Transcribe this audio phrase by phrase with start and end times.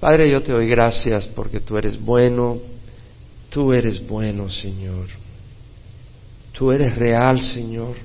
[0.00, 2.56] Padre, yo te doy gracias porque tú eres bueno,
[3.50, 5.08] tú eres bueno, Señor.
[6.52, 7.96] Tú eres real, Señor.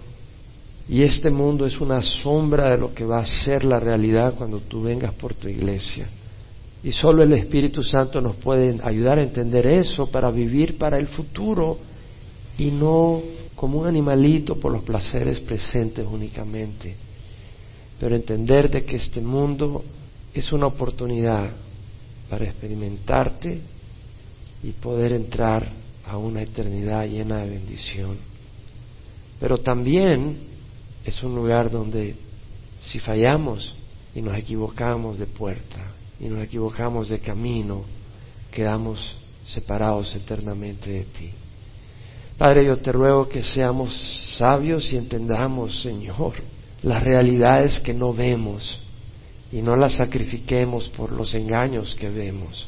[0.90, 4.60] Y este mundo es una sombra de lo que va a ser la realidad cuando
[4.60, 6.10] tú vengas por tu iglesia.
[6.84, 11.08] Y solo el Espíritu Santo nos puede ayudar a entender eso para vivir para el
[11.08, 11.78] futuro
[12.58, 13.22] y no
[13.56, 16.94] como un animalito por los placeres presentes únicamente,
[18.00, 19.84] pero entender de que este mundo
[20.34, 21.50] es una oportunidad
[22.30, 23.62] para experimentarte
[24.64, 25.70] y poder entrar
[26.06, 28.18] a una eternidad llena de bendición.
[29.40, 30.38] Pero también
[31.04, 32.16] es un lugar donde
[32.82, 33.74] si fallamos
[34.14, 37.84] y nos equivocamos de puerta y nos equivocamos de camino,
[38.52, 41.30] quedamos separados eternamente de ti.
[42.38, 43.94] Padre, yo te ruego que seamos
[44.38, 46.34] sabios y entendamos, Señor,
[46.82, 48.80] las realidades que no vemos
[49.56, 52.68] y no las sacrifiquemos por los engaños que vemos.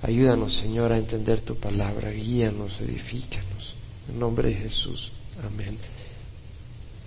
[0.00, 3.76] Ayúdanos, Señor, a entender tu palabra, guíanos, edifícanos.
[4.08, 5.12] En nombre de Jesús.
[5.44, 5.76] Amén.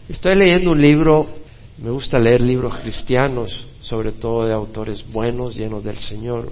[0.07, 1.25] Estoy leyendo un libro,
[1.79, 6.51] me gusta leer libros cristianos, sobre todo de autores buenos, llenos del Señor,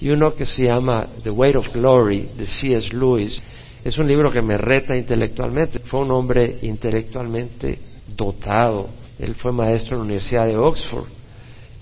[0.00, 2.88] y uno que se llama The Weight of Glory, de C.S.
[2.96, 3.42] Lewis.
[3.84, 5.80] Es un libro que me reta intelectualmente.
[5.80, 7.78] Fue un hombre intelectualmente
[8.16, 8.88] dotado.
[9.18, 11.20] Él fue maestro en la Universidad de Oxford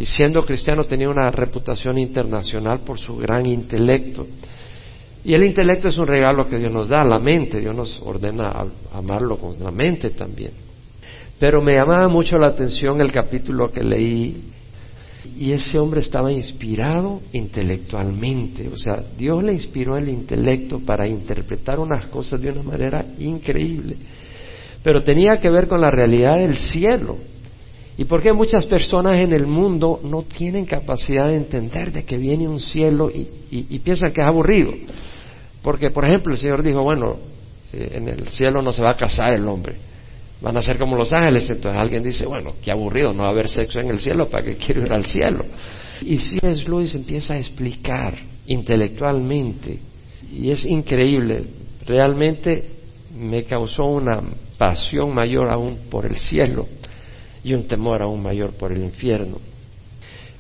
[0.00, 4.26] y siendo cristiano tenía una reputación internacional por su gran intelecto.
[5.22, 8.64] Y el intelecto es un regalo que Dios nos da, la mente, Dios nos ordena
[8.94, 10.52] amarlo con la mente también.
[11.38, 14.42] Pero me llamaba mucho la atención el capítulo que leí
[15.38, 21.78] y ese hombre estaba inspirado intelectualmente, o sea, Dios le inspiró el intelecto para interpretar
[21.78, 23.98] unas cosas de una manera increíble,
[24.82, 27.18] pero tenía que ver con la realidad del cielo.
[28.00, 32.16] ¿Y por qué muchas personas en el mundo no tienen capacidad de entender de que
[32.16, 34.72] viene un cielo y, piensan que es aburrido?
[35.60, 37.18] Porque, por ejemplo, el Señor dijo, bueno,
[37.74, 39.74] eh, en el cielo no se va a casar el hombre,
[40.40, 41.50] van a ser como los ángeles.
[41.50, 44.44] Entonces alguien dice, bueno, qué aburrido, no va a haber sexo en el cielo, ¿para
[44.44, 45.44] qué quiero ir al cielo?
[46.00, 46.64] Y C.S.
[46.66, 48.16] Lewis empieza a explicar
[48.46, 49.78] intelectualmente,
[50.33, 51.44] y es increíble,
[51.84, 52.64] realmente
[53.14, 54.22] me causó una
[54.56, 56.66] pasión mayor aún por el cielo
[57.42, 59.39] y un temor aún mayor por el infierno.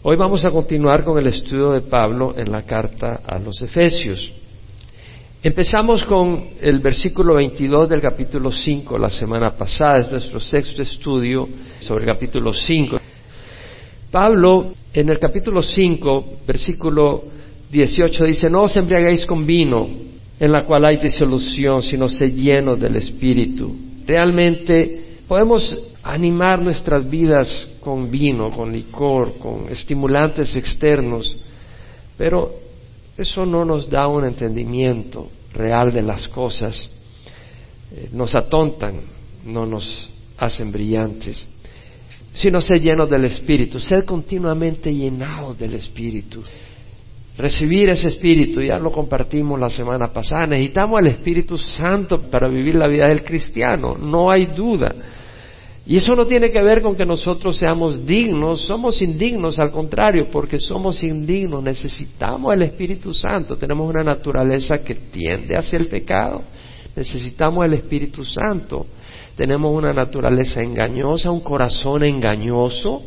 [0.02, 4.32] Hoy vamos a continuar con el estudio de Pablo en la carta a los Efesios.
[5.42, 11.48] Empezamos con el versículo 22 del capítulo 5 la semana pasada, es nuestro sexto estudio
[11.80, 12.98] sobre el capítulo 5.
[14.10, 17.24] Pablo en el capítulo 5, versículo
[17.70, 19.88] 18 dice, no os embriaguéis con vino
[20.38, 23.76] en la cual hay disolución, sino se llenos del Espíritu.
[24.06, 24.99] Realmente
[25.30, 31.38] podemos animar nuestras vidas con vino, con licor, con estimulantes externos,
[32.18, 32.52] pero
[33.16, 36.90] eso no nos da un entendimiento real de las cosas,
[37.92, 39.02] eh, nos atontan,
[39.44, 41.46] no nos hacen brillantes,
[42.32, 46.42] sino ser llenos del Espíritu, ser continuamente llenados del Espíritu.
[47.38, 52.74] Recibir ese Espíritu, ya lo compartimos la semana pasada, necesitamos el Espíritu Santo para vivir
[52.74, 54.92] la vida del cristiano, no hay duda.
[55.90, 60.28] Y eso no tiene que ver con que nosotros seamos dignos, somos indignos al contrario,
[60.30, 66.44] porque somos indignos, necesitamos el Espíritu Santo, tenemos una naturaleza que tiende hacia el pecado,
[66.94, 68.86] necesitamos el Espíritu Santo,
[69.34, 73.02] tenemos una naturaleza engañosa, un corazón engañoso,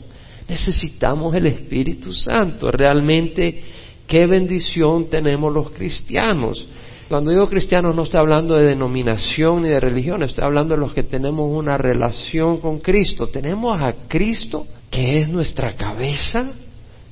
[0.50, 3.64] necesitamos el Espíritu Santo, realmente
[4.06, 6.68] qué bendición tenemos los cristianos.
[7.10, 10.94] Cuando digo cristianos no estoy hablando de denominación ni de religión, estoy hablando de los
[10.94, 13.28] que tenemos una relación con Cristo.
[13.28, 16.54] Tenemos a Cristo, que es nuestra cabeza.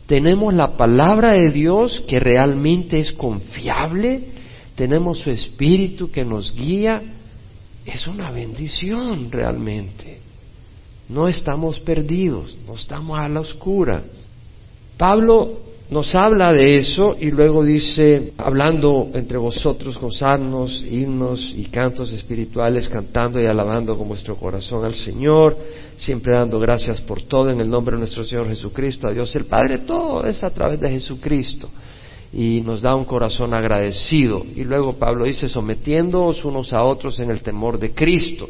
[0.05, 4.29] Tenemos la palabra de Dios, que realmente es confiable.
[4.75, 7.01] Tenemos su Espíritu que nos guía.
[7.85, 10.19] Es una bendición realmente.
[11.09, 14.03] No estamos perdidos, no estamos a la oscura.
[14.97, 15.59] Pablo
[15.91, 22.13] nos habla de eso y luego dice, hablando entre vosotros con salmos, himnos y cantos
[22.13, 25.57] espirituales, cantando y alabando con vuestro corazón al Señor,
[25.97, 29.45] siempre dando gracias por todo en el nombre de nuestro Señor Jesucristo, a Dios el
[29.45, 31.67] Padre, todo es a través de Jesucristo.
[32.31, 34.45] Y nos da un corazón agradecido.
[34.55, 38.47] Y luego Pablo dice, sometiéndoos unos a otros en el temor de Cristo.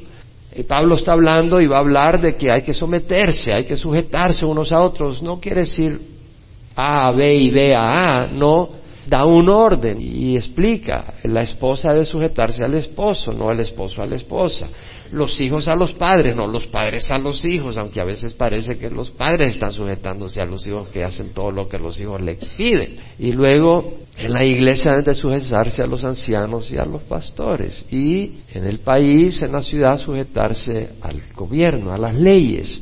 [0.55, 3.75] Y Pablo está hablando y va a hablar de que hay que someterse, hay que
[3.75, 5.23] sujetarse unos a otros.
[5.23, 6.20] No quiere decir
[6.75, 8.69] a B y B a A, no,
[9.07, 14.05] da un orden y explica, la esposa debe sujetarse al esposo, no el esposo a
[14.05, 14.67] la esposa.
[15.11, 18.77] los hijos a los padres, no los padres a los hijos, aunque a veces parece
[18.77, 22.21] que los padres están sujetándose a los hijos que hacen todo lo que los hijos
[22.21, 22.97] les piden.
[23.19, 27.85] Y luego en la iglesia deben de sujetarse a los ancianos y a los pastores.
[27.91, 32.79] Y en el país, en la ciudad, sujetarse al gobierno, a las leyes.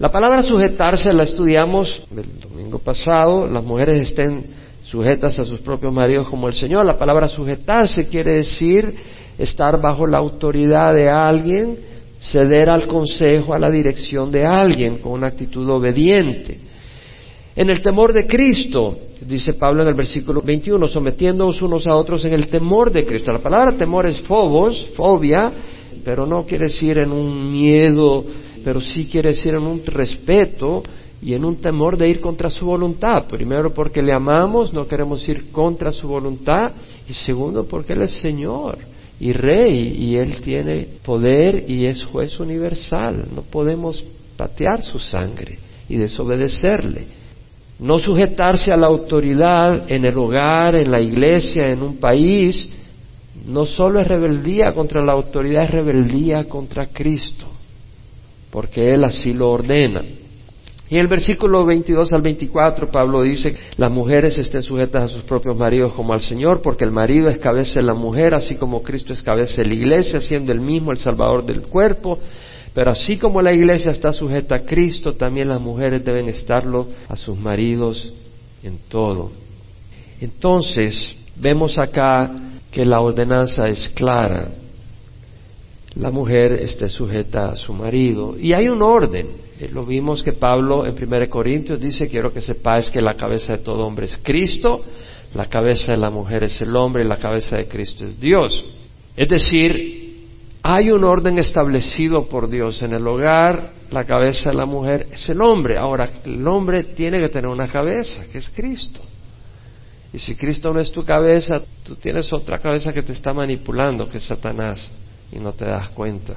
[0.00, 3.46] La palabra sujetarse la estudiamos el domingo pasado.
[3.46, 4.46] Las mujeres estén
[4.82, 6.86] sujetas a sus propios maridos como el Señor.
[6.86, 8.94] La palabra sujetarse quiere decir
[9.36, 11.76] estar bajo la autoridad de alguien,
[12.18, 16.58] ceder al consejo, a la dirección de alguien con una actitud obediente.
[17.54, 22.24] En el temor de Cristo, dice Pablo en el versículo 21, sometiéndoos unos a otros
[22.24, 23.32] en el temor de Cristo.
[23.32, 25.52] La palabra temor es phobos, fobia,
[26.02, 28.24] pero no quiere decir en un miedo
[28.64, 30.82] pero sí quiere decir en un respeto
[31.22, 33.26] y en un temor de ir contra su voluntad.
[33.28, 36.72] Primero porque le amamos, no queremos ir contra su voluntad,
[37.08, 38.78] y segundo porque Él es Señor
[39.18, 43.26] y Rey y Él tiene poder y es juez universal.
[43.34, 44.02] No podemos
[44.36, 45.58] patear su sangre
[45.88, 47.20] y desobedecerle.
[47.78, 52.70] No sujetarse a la autoridad en el hogar, en la iglesia, en un país,
[53.46, 57.46] no solo es rebeldía contra la autoridad, es rebeldía contra Cristo
[58.50, 60.02] porque Él así lo ordena.
[60.90, 65.22] Y en el versículo 22 al 24 Pablo dice, las mujeres estén sujetas a sus
[65.22, 68.82] propios maridos como al Señor, porque el marido es cabeza de la mujer, así como
[68.82, 72.18] Cristo es cabeza de la iglesia, siendo el mismo el Salvador del cuerpo.
[72.74, 77.16] Pero así como la iglesia está sujeta a Cristo, también las mujeres deben estarlo a
[77.16, 78.12] sus maridos
[78.64, 79.30] en todo.
[80.20, 82.32] Entonces, vemos acá
[82.72, 84.48] que la ordenanza es clara
[85.96, 88.36] la mujer esté sujeta a su marido.
[88.38, 89.26] Y hay un orden.
[89.58, 93.54] Eh, lo vimos que Pablo en 1 Corintios dice, quiero que sepáis que la cabeza
[93.54, 94.84] de todo hombre es Cristo,
[95.34, 98.64] la cabeza de la mujer es el hombre y la cabeza de Cristo es Dios.
[99.16, 100.28] Es decir,
[100.62, 102.82] hay un orden establecido por Dios.
[102.82, 105.76] En el hogar, la cabeza de la mujer es el hombre.
[105.76, 109.00] Ahora, el hombre tiene que tener una cabeza, que es Cristo.
[110.12, 114.08] Y si Cristo no es tu cabeza, tú tienes otra cabeza que te está manipulando,
[114.08, 114.90] que es Satanás
[115.32, 116.34] y no te das cuenta.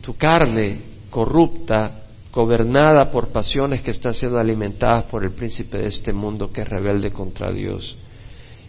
[0.00, 2.02] Tu carne corrupta,
[2.32, 6.68] gobernada por pasiones que están siendo alimentadas por el príncipe de este mundo que es
[6.68, 7.96] rebelde contra Dios.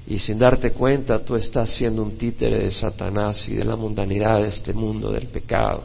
[0.07, 4.41] Y sin darte cuenta, tú estás siendo un títere de Satanás y de la mundanidad
[4.41, 5.83] de este mundo, del pecado.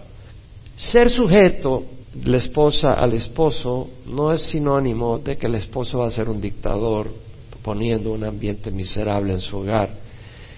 [0.77, 1.85] Ser sujeto,
[2.23, 6.41] la esposa al esposo, no es sinónimo de que el esposo va a ser un
[6.41, 7.11] dictador
[7.63, 10.04] poniendo un ambiente miserable en su hogar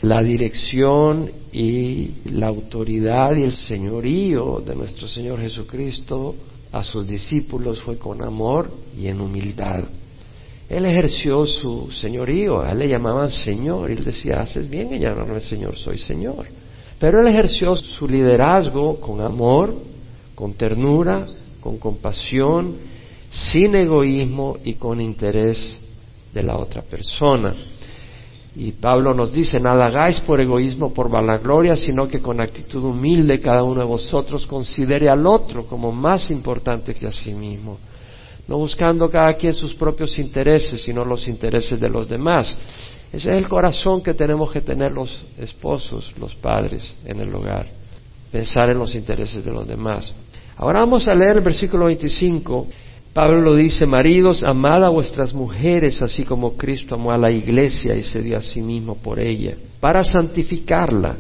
[0.02, 6.34] la dirección y la autoridad y el señorío de nuestro Señor Jesucristo
[6.72, 9.84] a sus discípulos fue con amor y en humildad.
[10.69, 15.76] Él ejerció su señorío, le llamaban Señor, y él decía, haces bien en llamarme Señor,
[15.76, 16.46] soy Señor.
[16.98, 19.75] Pero él ejerció su liderazgo con amor,
[20.34, 21.26] con ternura,
[21.60, 22.76] con compasión,
[23.31, 25.78] sin egoísmo y con interés
[26.34, 27.54] de la otra persona.
[28.58, 33.38] Y Pablo nos dice, nada hagáis por egoísmo, por vanagloria, sino que con actitud humilde
[33.38, 37.76] cada uno de vosotros considere al otro como más importante que a sí mismo,
[38.49, 42.56] no buscando cada quien sus propios intereses, sino los intereses de los demás.
[43.12, 47.67] Ese es el corazón que tenemos que tener los esposos, los padres en el hogar,
[48.32, 50.14] pensar en los intereses de los demás.
[50.56, 52.69] Ahora vamos a leer el versículo 25
[53.16, 57.94] Pablo lo dice, maridos, amad a vuestras mujeres, así como Cristo amó a la iglesia
[57.94, 61.17] y se dio a sí mismo por ella, para santificarla,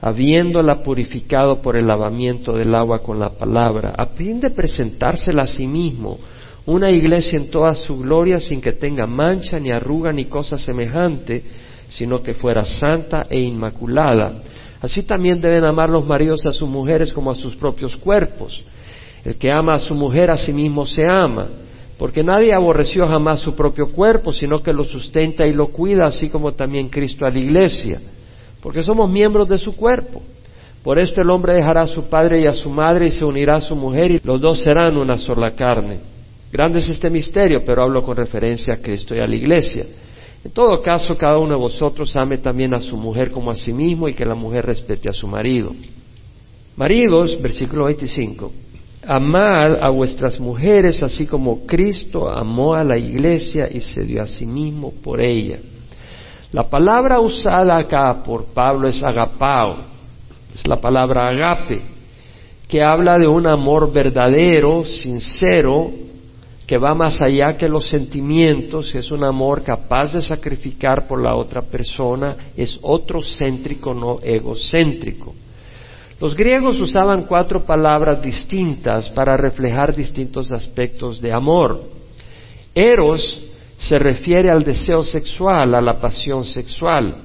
[0.00, 5.46] habiéndola purificado por el lavamiento del agua con la palabra, a fin de presentársela a
[5.46, 6.18] sí mismo,
[6.66, 11.44] una iglesia en toda su gloria, sin que tenga mancha, ni arruga, ni cosa semejante,
[11.86, 14.42] sino que fuera santa e inmaculada.
[14.80, 18.64] Así también deben amar los maridos a sus mujeres como a sus propios cuerpos.
[19.26, 21.48] El que ama a su mujer a sí mismo se ama,
[21.98, 26.30] porque nadie aborreció jamás su propio cuerpo, sino que lo sustenta y lo cuida, así
[26.30, 28.00] como también Cristo a la iglesia,
[28.62, 30.22] porque somos miembros de su cuerpo.
[30.84, 33.56] Por esto el hombre dejará a su padre y a su madre y se unirá
[33.56, 35.98] a su mujer y los dos serán una sola carne.
[36.52, 39.86] Grande es este misterio, pero hablo con referencia a Cristo y a la iglesia.
[40.44, 43.72] En todo caso, cada uno de vosotros ame también a su mujer como a sí
[43.72, 45.72] mismo y que la mujer respete a su marido.
[46.76, 48.52] Maridos, versículo 25,
[49.06, 54.26] Amad a vuestras mujeres así como Cristo amó a la iglesia y se dio a
[54.26, 55.58] sí mismo por ella.
[56.50, 59.76] La palabra usada acá por Pablo es agapao,
[60.54, 61.82] es la palabra agape,
[62.66, 65.90] que habla de un amor verdadero, sincero,
[66.66, 71.36] que va más allá que los sentimientos, es un amor capaz de sacrificar por la
[71.36, 75.32] otra persona, es otro céntrico, no egocéntrico.
[76.18, 81.82] Los griegos usaban cuatro palabras distintas para reflejar distintos aspectos de amor.
[82.74, 83.42] Eros
[83.76, 87.16] se refiere al deseo sexual, a la pasión sexual.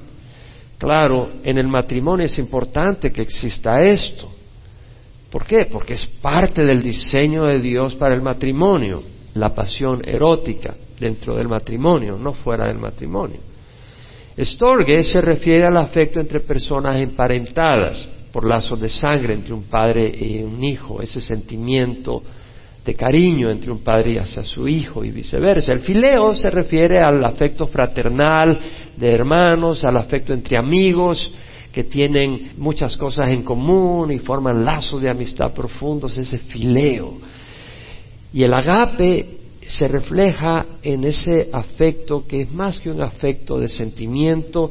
[0.76, 4.30] Claro, en el matrimonio es importante que exista esto.
[5.30, 5.66] ¿Por qué?
[5.70, 9.02] Porque es parte del diseño de Dios para el matrimonio,
[9.34, 13.38] la pasión erótica dentro del matrimonio, no fuera del matrimonio.
[14.38, 20.08] Storge se refiere al afecto entre personas emparentadas por lazos de sangre entre un padre
[20.08, 22.22] y un hijo, ese sentimiento
[22.84, 25.72] de cariño entre un padre hacia su hijo y viceversa.
[25.72, 28.58] El fileo se refiere al afecto fraternal
[28.96, 31.32] de hermanos, al afecto entre amigos
[31.70, 37.18] que tienen muchas cosas en común y forman lazos de amistad profundos, ese fileo.
[38.32, 43.68] Y el agape se refleja en ese afecto que es más que un afecto de
[43.68, 44.70] sentimiento,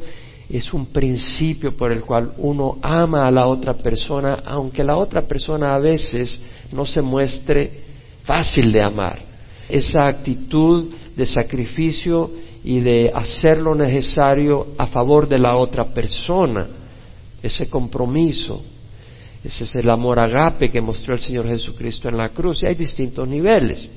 [0.57, 5.21] es un principio por el cual uno ama a la otra persona, aunque la otra
[5.21, 6.39] persona a veces
[6.71, 7.71] no se muestre
[8.23, 9.19] fácil de amar.
[9.69, 12.29] Esa actitud de sacrificio
[12.63, 16.67] y de hacer lo necesario a favor de la otra persona,
[17.41, 18.61] ese compromiso,
[19.43, 22.61] ese es el amor agape que mostró el Señor Jesucristo en la cruz.
[22.61, 23.89] Y hay distintos niveles.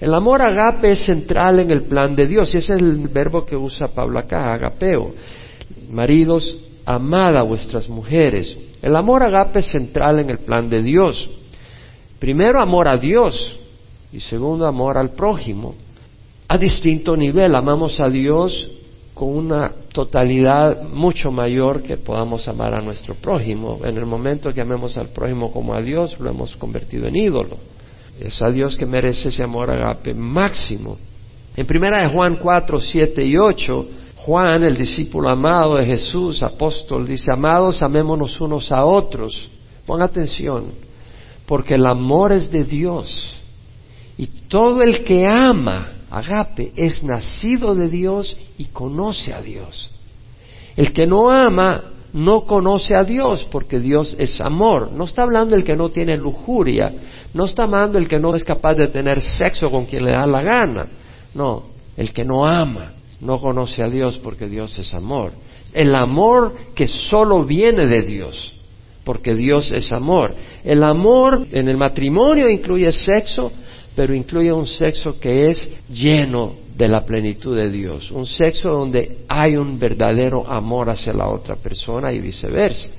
[0.00, 3.46] El amor agape es central en el plan de Dios y ese es el verbo
[3.46, 5.14] que usa Pablo acá, agapeo.
[5.90, 8.56] Maridos, amad a vuestras mujeres.
[8.80, 11.30] El amor agape es central en el plan de Dios.
[12.18, 13.56] Primero, amor a Dios
[14.12, 15.74] y segundo, amor al prójimo.
[16.48, 18.70] A distinto nivel, amamos a Dios
[19.14, 23.80] con una totalidad mucho mayor que podamos amar a nuestro prójimo.
[23.84, 27.56] En el momento que amemos al prójimo como a Dios, lo hemos convertido en ídolo.
[28.20, 30.98] Es a Dios que merece ese amor agape máximo.
[31.56, 33.86] En primera de Juan 4, 7 y 8,
[34.24, 39.48] Juan, el discípulo amado de Jesús, apóstol, dice, amados, amémonos unos a otros.
[39.84, 40.66] Pon atención,
[41.44, 43.36] porque el amor es de Dios.
[44.16, 49.90] Y todo el que ama, agape, es nacido de Dios y conoce a Dios.
[50.76, 54.92] El que no ama no conoce a Dios porque Dios es amor.
[54.92, 56.94] No está hablando el que no tiene lujuria,
[57.34, 60.28] no está hablando el que no es capaz de tener sexo con quien le da
[60.28, 60.86] la gana.
[61.34, 61.64] No,
[61.96, 65.32] el que no ama no conoce a Dios porque Dios es amor.
[65.72, 68.52] El amor que solo viene de Dios,
[69.04, 70.34] porque Dios es amor.
[70.64, 73.52] El amor en el matrimonio incluye sexo,
[73.94, 79.18] pero incluye un sexo que es lleno de la plenitud de Dios, un sexo donde
[79.28, 82.90] hay un verdadero amor hacia la otra persona y viceversa,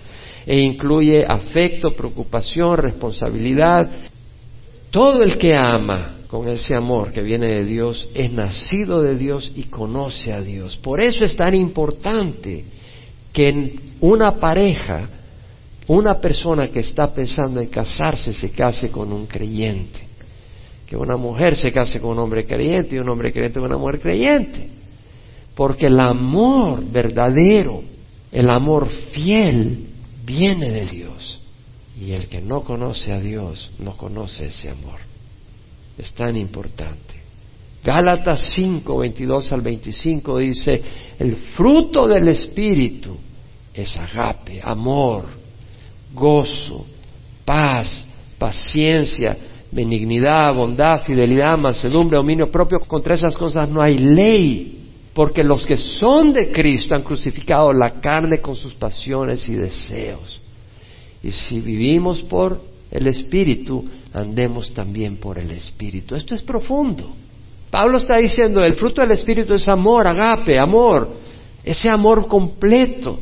[0.46, 3.90] e incluye afecto, preocupación, responsabilidad.
[4.90, 9.52] Todo el que ama con ese amor que viene de Dios es nacido de Dios
[9.54, 10.76] y conoce a Dios.
[10.78, 12.66] Por eso es tan importante
[13.32, 15.10] que en una pareja,
[15.86, 20.00] una persona que está pensando en casarse se case con un creyente
[20.88, 23.78] que una mujer se case con un hombre creyente y un hombre creyente con una
[23.78, 24.70] mujer creyente.
[25.54, 27.84] Porque el amor verdadero,
[28.32, 29.88] el amor fiel,
[30.26, 31.42] viene de Dios.
[32.00, 35.13] Y el que no conoce a Dios no conoce ese amor.
[35.98, 37.14] Es tan importante.
[37.84, 40.82] Gálatas 5, 22 al 25 dice,
[41.20, 43.18] el fruto del Espíritu
[43.74, 45.26] es agape, amor,
[46.14, 46.86] gozo,
[47.44, 48.06] paz,
[48.38, 49.38] paciencia,
[49.72, 52.80] benignidad, bondad, fidelidad, mansedumbre, dominio propio.
[52.80, 58.00] Contra esas cosas no hay ley, porque los que son de Cristo han crucificado la
[58.00, 60.42] carne con sus pasiones y deseos.
[61.22, 63.84] Y si vivimos por el Espíritu,
[64.14, 66.16] andemos también por el Espíritu.
[66.16, 67.12] Esto es profundo.
[67.72, 71.10] Pablo está diciendo, el fruto del Espíritu es amor, agape, amor,
[71.64, 73.20] ese amor completo.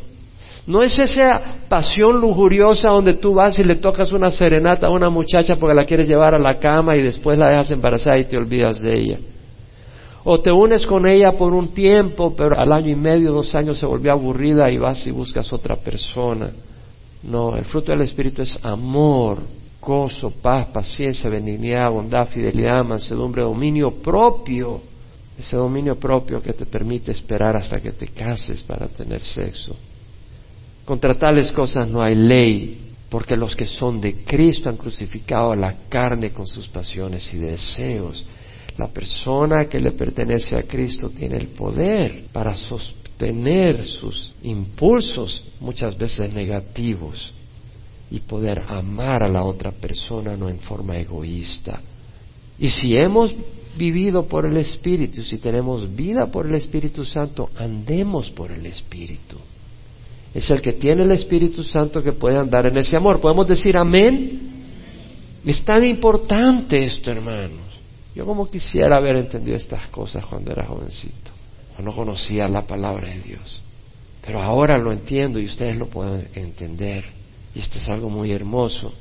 [0.68, 5.10] No es esa pasión lujuriosa donde tú vas y le tocas una serenata a una
[5.10, 8.38] muchacha porque la quieres llevar a la cama y después la dejas embarazada y te
[8.38, 9.20] olvidas de ella.
[10.25, 13.80] O te unes con ella por un tiempo, pero al año y medio, dos años
[13.80, 16.51] se volvió aburrida y vas y buscas otra persona.
[17.24, 19.40] No, el fruto del Espíritu es amor,
[19.82, 24.82] gozo, paz, paciencia, benignidad, bondad, fidelidad, mansedumbre, dominio propio.
[25.38, 29.76] Ese dominio propio que te permite esperar hasta que te cases para tener sexo.
[30.86, 35.76] Contra tales cosas no hay ley, porque los que son de Cristo han crucificado la
[35.90, 38.26] carne con sus pasiones y deseos.
[38.78, 45.98] La persona que le pertenece a Cristo tiene el poder para sostener sus impulsos, muchas
[45.98, 47.34] veces negativos,
[48.12, 51.82] y poder amar a la otra persona no en forma egoísta.
[52.60, 53.34] Y si hemos
[53.77, 59.38] vivido por el Espíritu, si tenemos vida por el Espíritu Santo, andemos por el Espíritu.
[60.34, 63.20] es el que tiene el Espíritu Santo que puede andar en ese amor.
[63.20, 64.51] ¿Podemos decir amén?
[65.46, 67.60] Es tan importante esto, hermanos.
[68.13, 71.32] Yo como quisiera haber entendido estas cosas cuando era jovencito,
[71.70, 73.63] cuando no conocía la palabra de Dios.
[74.25, 77.21] Pero ahora lo entiendo y ustedes lo pueden entender.
[77.53, 78.93] Y esto es algo muy hermoso.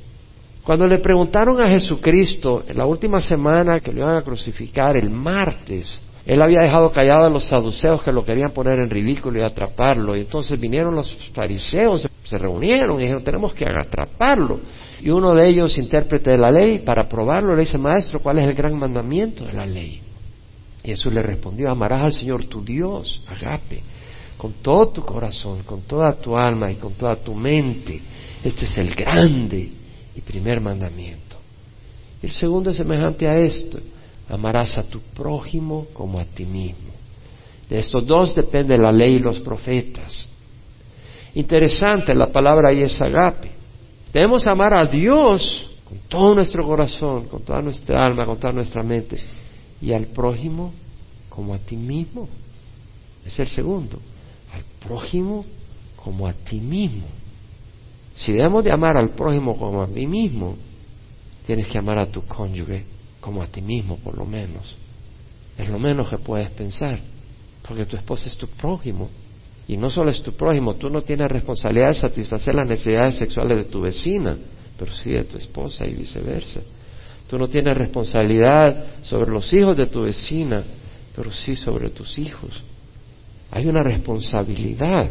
[0.64, 5.10] Cuando le preguntaron a Jesucristo en la última semana que lo iban a crucificar, el
[5.10, 9.42] martes, él había dejado callado a los saduceos que lo querían poner en ridículo y
[9.42, 10.14] atraparlo.
[10.16, 14.60] Y entonces vinieron los fariseos, se reunieron y dijeron, tenemos que atraparlo.
[15.00, 18.46] Y uno de ellos, intérprete de la ley, para probarlo, le dice, maestro, ¿cuál es
[18.46, 20.00] el gran mandamiento de la ley?
[20.84, 23.82] Y Jesús le respondió, amarás al Señor tu Dios, agape,
[24.36, 28.00] con todo tu corazón, con toda tu alma y con toda tu mente.
[28.42, 29.70] Este es el grande
[30.14, 31.36] y primer mandamiento.
[32.22, 33.78] El segundo es semejante a esto,
[34.28, 36.90] amarás a tu prójimo como a ti mismo.
[37.68, 40.28] De estos dos depende la ley y los profetas.
[41.34, 43.50] Interesante, la palabra ahí es agape.
[44.12, 48.82] Debemos amar a Dios con todo nuestro corazón, con toda nuestra alma, con toda nuestra
[48.82, 49.18] mente,
[49.80, 50.72] y al prójimo
[51.28, 52.28] como a ti mismo.
[53.24, 53.98] Es el segundo,
[54.52, 55.44] al prójimo
[55.96, 57.06] como a ti mismo.
[58.20, 60.54] Si debemos de amar al prójimo como a mí mismo,
[61.46, 62.84] tienes que amar a tu cónyuge
[63.18, 64.76] como a ti mismo, por lo menos.
[65.56, 67.00] Es lo menos que puedes pensar,
[67.66, 69.08] porque tu esposa es tu prójimo.
[69.66, 73.56] Y no solo es tu prójimo, tú no tienes responsabilidad de satisfacer las necesidades sexuales
[73.56, 74.36] de tu vecina,
[74.78, 76.60] pero sí de tu esposa y viceversa.
[77.26, 80.62] Tú no tienes responsabilidad sobre los hijos de tu vecina,
[81.16, 82.62] pero sí sobre tus hijos.
[83.50, 85.08] Hay una responsabilidad.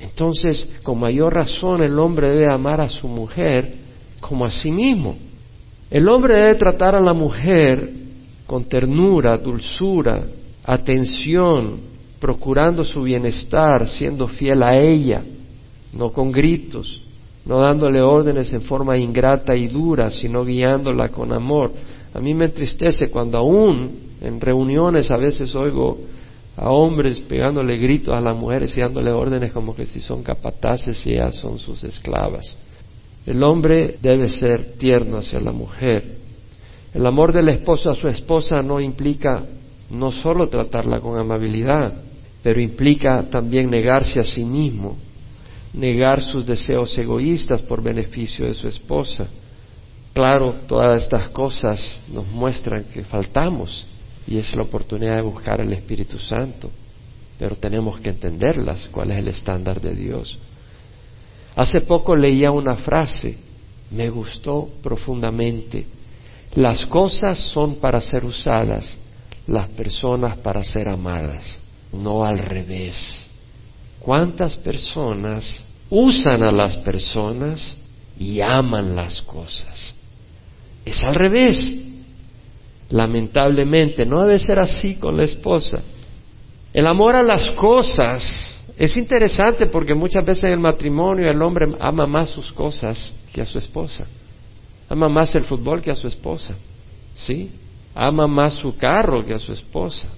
[0.00, 3.74] Entonces, con mayor razón, el hombre debe amar a su mujer
[4.20, 5.16] como a sí mismo.
[5.90, 7.90] El hombre debe tratar a la mujer
[8.46, 10.24] con ternura, dulzura,
[10.64, 11.80] atención,
[12.20, 15.22] procurando su bienestar, siendo fiel a ella,
[15.92, 17.02] no con gritos,
[17.44, 21.72] no dándole órdenes en forma ingrata y dura, sino guiándola con amor.
[22.12, 23.90] A mí me entristece cuando aún
[24.20, 25.98] en reuniones a veces oigo
[26.60, 31.06] a hombres pegándole gritos a las mujeres y dándole órdenes como que si son capataces
[31.06, 32.56] y ellas son sus esclavas.
[33.24, 36.16] El hombre debe ser tierno hacia la mujer.
[36.92, 39.44] El amor del esposo a su esposa no implica
[39.90, 41.92] no solo tratarla con amabilidad,
[42.42, 44.96] pero implica también negarse a sí mismo,
[45.72, 49.28] negar sus deseos egoístas por beneficio de su esposa.
[50.12, 53.86] Claro, todas estas cosas nos muestran que faltamos
[54.28, 56.70] y es la oportunidad de buscar al Espíritu Santo,
[57.38, 60.38] pero tenemos que entenderlas, cuál es el estándar de Dios.
[61.56, 63.36] Hace poco leía una frase,
[63.90, 65.86] me gustó profundamente.
[66.54, 68.96] Las cosas son para ser usadas,
[69.46, 71.58] las personas para ser amadas
[71.92, 72.96] no al revés.
[73.98, 75.56] ¿Cuántas personas
[75.90, 77.76] usan a las personas
[78.18, 79.94] y aman las cosas?
[80.84, 81.72] Es al revés.
[82.90, 85.82] Lamentablemente, no debe ser así con la esposa.
[86.72, 91.68] El amor a las cosas es interesante porque muchas veces en el matrimonio el hombre
[91.80, 94.06] ama más sus cosas que a su esposa.
[94.88, 96.54] Ama más el fútbol que a su esposa.
[97.16, 97.50] ¿Sí?
[97.94, 100.08] Ama más su carro que a su esposa.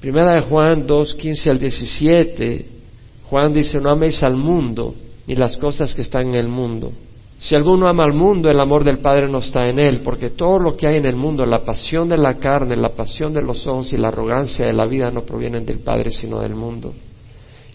[0.00, 2.68] Primera de Juan 2, 15 al 17,
[3.28, 4.94] Juan dice, no améis al mundo
[5.26, 6.92] ni las cosas que están en el mundo.
[7.44, 10.58] Si alguno ama al mundo, el amor del Padre no está en él, porque todo
[10.58, 13.66] lo que hay en el mundo, la pasión de la carne, la pasión de los
[13.66, 16.94] ojos y la arrogancia de la vida no provienen del Padre, sino del mundo.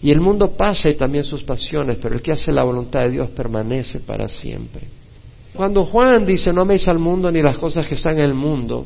[0.02, 3.10] Y el mundo pasa y también sus pasiones, pero el que hace la voluntad de
[3.10, 4.88] Dios permanece para siempre.
[5.54, 8.84] Cuando Juan dice, no améis al mundo ni las cosas que están en el mundo,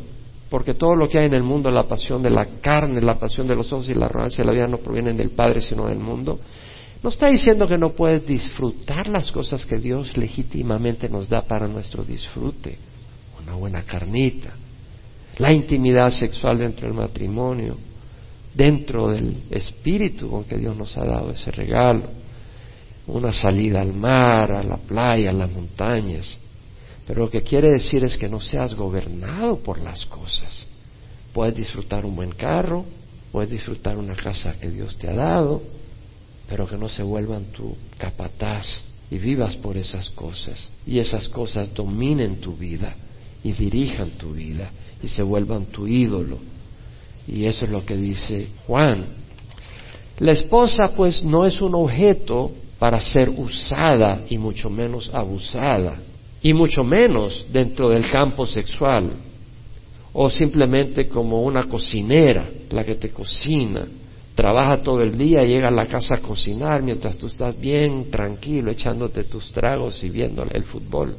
[0.51, 3.47] porque todo lo que hay en el mundo, la pasión de la carne, la pasión
[3.47, 5.99] de los ojos y la arrogancia de la vida no provienen del Padre, sino del
[5.99, 6.40] mundo.
[7.05, 11.69] No está diciendo que no puedes disfrutar las cosas que Dios legítimamente nos da para
[11.69, 12.79] nuestro disfrute.
[13.43, 14.57] Una buena carnita,
[15.37, 17.77] la intimidad sexual dentro del matrimonio,
[18.55, 22.09] dentro del espíritu con que Dios nos ha dado ese regalo,
[23.07, 26.38] una salida al mar, a la playa, a las montañas,
[27.07, 30.67] pero lo que quiere decir es que no seas gobernado por las cosas.
[31.35, 32.87] Puedes disfrutar un buen carro,
[33.31, 35.84] puedes disfrutar una casa que Dios te ha dado,
[36.48, 38.66] pero que no se vuelvan tu capataz
[39.11, 40.70] y vivas por esas cosas.
[40.87, 42.96] Y esas cosas dominen tu vida
[43.42, 44.70] y dirijan tu vida
[45.02, 46.38] y se vuelvan tu ídolo.
[47.26, 49.07] Y eso es lo que dice Juan.
[50.18, 56.00] La esposa pues no es un objeto para ser usada y mucho menos abusada
[56.44, 59.12] y mucho menos dentro del campo sexual,
[60.12, 63.87] o simplemente como una cocinera, la que te cocina,
[64.35, 68.73] trabaja todo el día, llega a la casa a cocinar mientras tú estás bien tranquilo
[68.73, 71.16] echándote tus tragos y viendo el fútbol.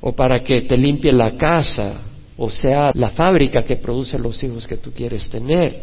[0.00, 2.02] O para que te limpie la casa,
[2.36, 5.82] o sea, la fábrica que produce los hijos que tú quieres tener.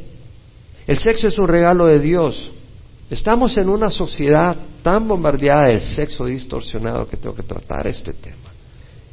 [0.88, 2.52] El sexo es un regalo de Dios.
[3.10, 8.38] Estamos en una sociedad tan bombardeada del sexo distorsionado que tengo que tratar este tema.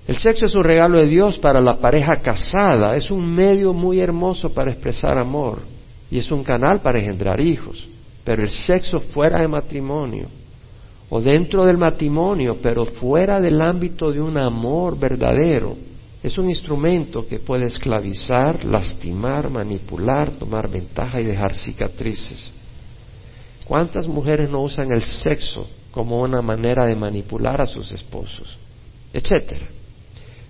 [0.06, 4.00] El sexo es un regalo de Dios para la pareja casada, es un medio muy
[4.00, 5.77] hermoso para expresar amor
[6.10, 7.86] y es un canal para engendrar hijos.
[8.24, 10.28] Pero el sexo fuera de matrimonio
[11.10, 15.76] o dentro del matrimonio, pero fuera del ámbito de un amor verdadero,
[16.22, 22.50] es un instrumento que puede esclavizar, lastimar, manipular, tomar ventaja y dejar cicatrices.
[23.64, 28.58] ¿Cuántas mujeres no usan el sexo como una manera de manipular a sus esposos?
[29.12, 29.77] Etcétera.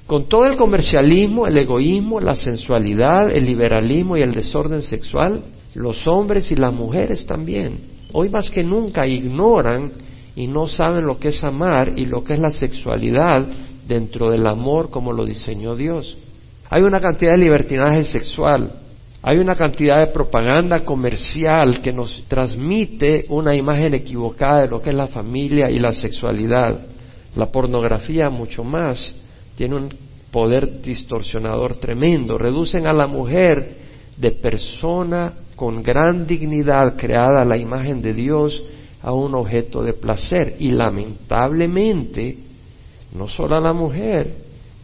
[0.08, 5.44] Con todo el comercialismo, el egoísmo, la sensualidad, el liberalismo y el desorden sexual,
[5.74, 7.80] los hombres y las mujeres también,
[8.14, 9.92] hoy más que nunca ignoran
[10.34, 13.46] y no saben lo que es amar y lo que es la sexualidad
[13.86, 16.16] dentro del amor como lo diseñó Dios.
[16.70, 18.72] Hay una cantidad de libertinaje sexual,
[19.20, 24.88] hay una cantidad de propaganda comercial que nos transmite una imagen equivocada de lo que
[24.88, 26.80] es la familia y la sexualidad.
[27.36, 29.14] La pornografía mucho más
[29.58, 29.88] tiene un
[30.30, 32.38] poder distorsionador tremendo.
[32.38, 33.76] Reducen a la mujer
[34.16, 38.62] de persona con gran dignidad creada a la imagen de Dios
[39.02, 40.54] a un objeto de placer.
[40.60, 42.38] Y lamentablemente,
[43.16, 44.32] no solo a la mujer,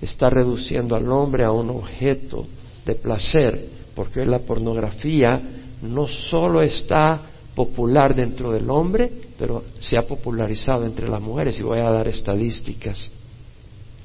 [0.03, 2.45] está reduciendo al hombre a un objeto
[2.85, 5.41] de placer, porque la pornografía
[5.83, 7.23] no solo está
[7.55, 9.09] popular dentro del hombre,
[9.39, 13.13] pero se ha popularizado entre las mujeres, y voy a dar estadísticas.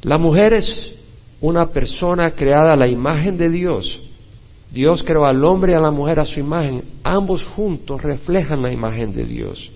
[0.02, 0.94] La mujer es
[1.42, 4.02] una persona creada a la imagen de Dios.
[4.72, 6.84] Dios creó al hombre y a la mujer a su imagen.
[7.04, 9.72] Ambos juntos reflejan la imagen de Dios.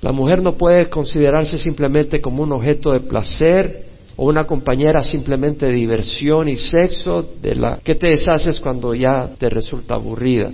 [0.00, 5.66] La mujer no puede considerarse simplemente como un objeto de placer o una compañera simplemente
[5.66, 10.50] de diversión y sexo de la que te deshaces cuando ya te resulta aburrida.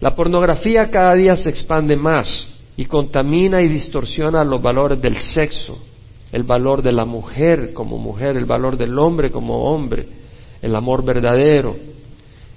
[0.00, 2.46] La pornografía cada día se expande más
[2.76, 5.78] y contamina y distorsiona los valores del sexo,
[6.36, 10.06] el valor de la mujer como mujer, el valor del hombre como hombre,
[10.60, 11.74] el amor verdadero.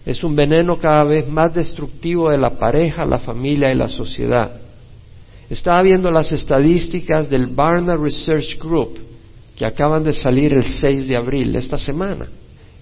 [0.05, 4.51] Es un veneno cada vez más destructivo de la pareja, la familia y la sociedad.
[5.49, 8.99] Estaba viendo las estadísticas del Barna Research Group
[9.55, 12.27] que acaban de salir el 6 de abril, esta semana,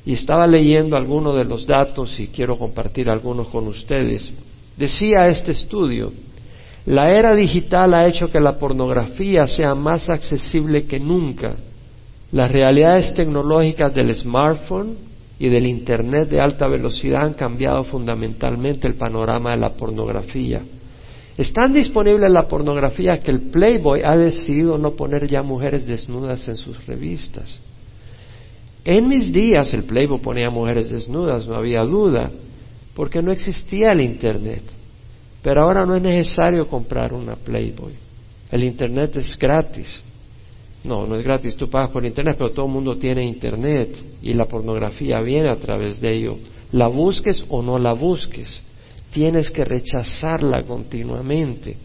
[0.04, 4.34] y estaba leyendo algunos de los datos y quiero compartir algunos con ustedes.
[4.76, 6.12] Decía este estudio
[6.88, 11.58] la era digital ha hecho que la pornografía sea más accesible que nunca.
[12.32, 14.95] Las realidades tecnológicas del smartphone
[15.38, 20.62] y del Internet de alta velocidad han cambiado fundamentalmente el panorama de la pornografía.
[21.38, 26.47] Es tan disponible la pornografía que el Playboy ha decidido no poner ya mujeres desnudas
[26.47, 27.60] en sus revistas.
[28.86, 32.32] En mis días el Playboy ponía mujeres desnudas, no había duda,
[32.95, 34.77] porque no existía el Internet.
[35.41, 37.93] Pero ahora no es necesario comprar una Playboy.
[38.52, 40.04] El Internet es gratis.
[40.84, 44.34] No, no es gratis, tú pagas por Internet, pero todo el mundo tiene Internet y
[44.34, 46.38] la pornografía viene a través de ello.
[46.71, 48.62] La busques o no la busques,
[49.12, 51.78] tienes que rechazarla continuamente.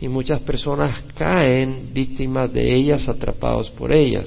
[0.00, 4.26] Y muchas personas caen víctimas de ellas, atrapados por ellas.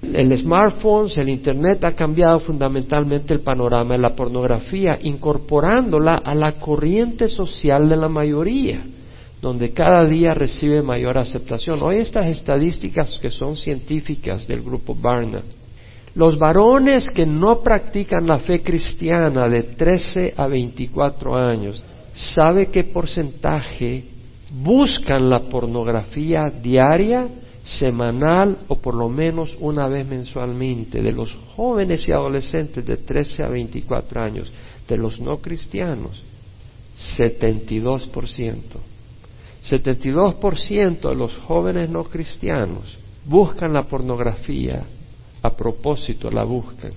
[0.00, 6.52] El smartphone, el Internet ha cambiado fundamentalmente el panorama de la pornografía, incorporándola a la
[6.52, 8.80] corriente social de la mayoría,
[9.42, 11.82] donde cada día recibe mayor aceptación.
[11.82, 15.42] Hoy estas estadísticas que son científicas del grupo Barna,
[16.14, 21.82] los varones que no practican la fe cristiana de 13 a 24 años,
[22.14, 24.04] ¿sabe qué porcentaje
[24.62, 27.26] buscan la pornografía diaria?
[27.62, 33.42] Semanal o por lo menos una vez mensualmente de los jóvenes y adolescentes de 13
[33.42, 34.52] a 24 años,
[34.86, 36.22] de los no cristianos,
[37.16, 38.62] 72%.
[39.62, 44.84] 72% de los jóvenes no cristianos buscan la pornografía,
[45.42, 46.92] a propósito la buscan.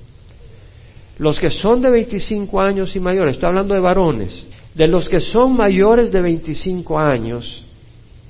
[1.18, 5.20] Los que son de 25 años y mayores, estoy hablando de varones, de los que
[5.20, 7.66] son mayores de 25 años,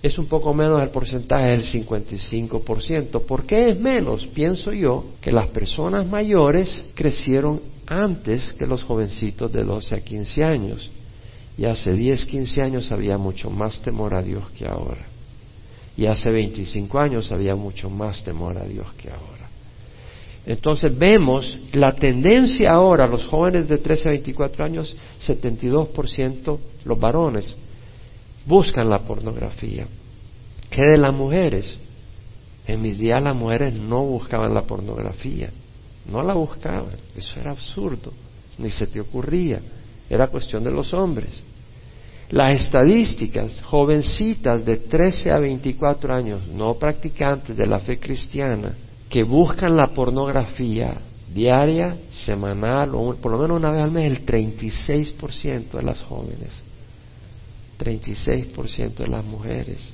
[0.02, 3.22] es un poco menos el porcentaje del 55%.
[3.22, 4.26] ¿Por qué es menos?
[4.28, 10.44] Pienso yo que las personas mayores crecieron antes que los jovencitos de 12 a 15
[10.44, 10.90] años.
[11.58, 15.06] Y hace 10, 15 años había mucho más temor a Dios que ahora.
[15.96, 19.50] Y hace 25 años había mucho más temor a Dios que ahora.
[20.46, 27.56] Entonces vemos la tendencia ahora, los jóvenes de 13 a 24 años, 72% los varones,
[28.46, 29.88] buscan la pornografía.
[30.70, 31.78] ¿Qué de las mujeres?
[32.66, 35.50] En mis días las mujeres no buscaban la pornografía,
[36.10, 38.14] no la buscaban, eso era absurdo,
[38.58, 39.60] ni se te ocurría,
[40.10, 41.44] era cuestión de los hombres.
[42.30, 48.74] Las estadísticas, jovencitas de 13 a 24 años, no practicantes de la fe cristiana,
[49.10, 50.96] que buscan la pornografía
[51.34, 56.50] diaria, semanal o por lo menos una vez al mes, el 36% de las jóvenes,
[57.82, 59.94] 36% de las mujeres.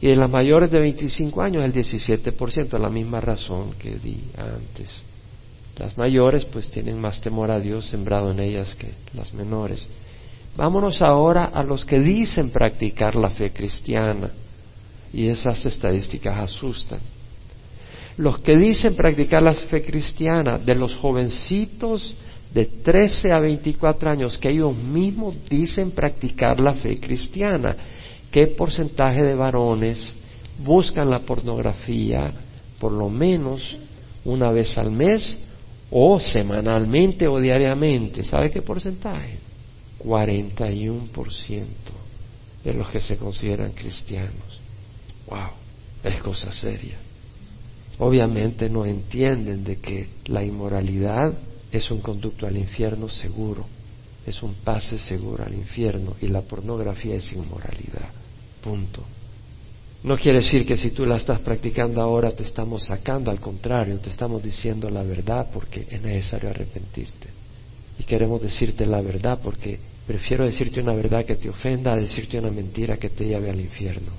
[0.00, 5.02] Y de las mayores de 25 años, el 17%, la misma razón que di antes.
[5.78, 9.86] Las mayores pues tienen más temor a Dios sembrado en ellas que las menores.
[10.56, 14.30] Vámonos ahora a los que dicen practicar la fe cristiana.
[15.12, 17.00] Y esas estadísticas asustan.
[18.16, 22.14] Los que dicen practicar la fe cristiana, de los jovencitos
[22.52, 27.76] de 13 a 24 años, que ellos mismos dicen practicar la fe cristiana,
[28.30, 30.14] ¿qué porcentaje de varones
[30.62, 32.32] buscan la pornografía
[32.78, 33.76] por lo menos
[34.24, 35.38] una vez al mes
[35.90, 38.22] o semanalmente o diariamente?
[38.22, 39.38] ¿Sabe qué porcentaje?
[40.04, 41.66] 41%
[42.64, 44.60] de los que se consideran cristianos.
[45.28, 45.50] ¡Wow!
[46.04, 46.98] Es cosa seria.
[47.98, 51.32] Obviamente no entienden de que la inmoralidad
[51.72, 53.66] es un conducto al infierno seguro,
[54.26, 58.12] es un pase seguro al infierno y la pornografía es inmoralidad.
[58.62, 59.02] Punto.
[60.04, 63.98] No quiere decir que si tú la estás practicando ahora te estamos sacando, al contrario,
[63.98, 67.28] te estamos diciendo la verdad porque es necesario arrepentirte.
[67.98, 72.38] Y queremos decirte la verdad porque Prefiero decirte una verdad que te ofenda a decirte
[72.38, 74.10] una mentira que te lleve al infierno.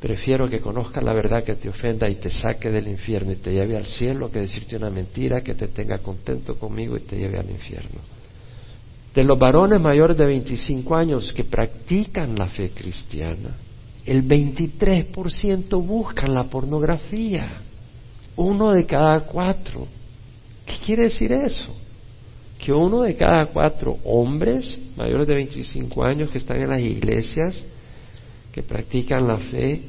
[0.00, 3.52] Prefiero que conozcas la verdad que te ofenda y te saque del infierno y te
[3.52, 7.38] lleve al cielo que decirte una mentira que te tenga contento conmigo y te lleve
[7.38, 8.00] al infierno.
[9.14, 13.56] De los varones mayores de 25 años que practican la fe cristiana,
[14.06, 17.62] el 23% buscan la pornografía.
[18.36, 19.88] Uno de cada cuatro.
[20.64, 21.74] ¿Qué quiere decir eso?
[22.58, 27.64] que uno de cada cuatro hombres mayores de 25 años que están en las iglesias,
[28.58, 29.80] que practican la fe,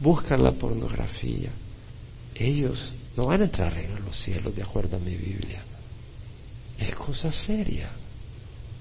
[0.00, 1.50] buscan la pornografía.
[2.34, 5.62] Ellos no van a entrar en los cielos de acuerdo a mi Biblia.
[6.76, 7.90] Es cosa seria.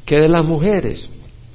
[0.04, 1.08] ¿Qué de las mujeres?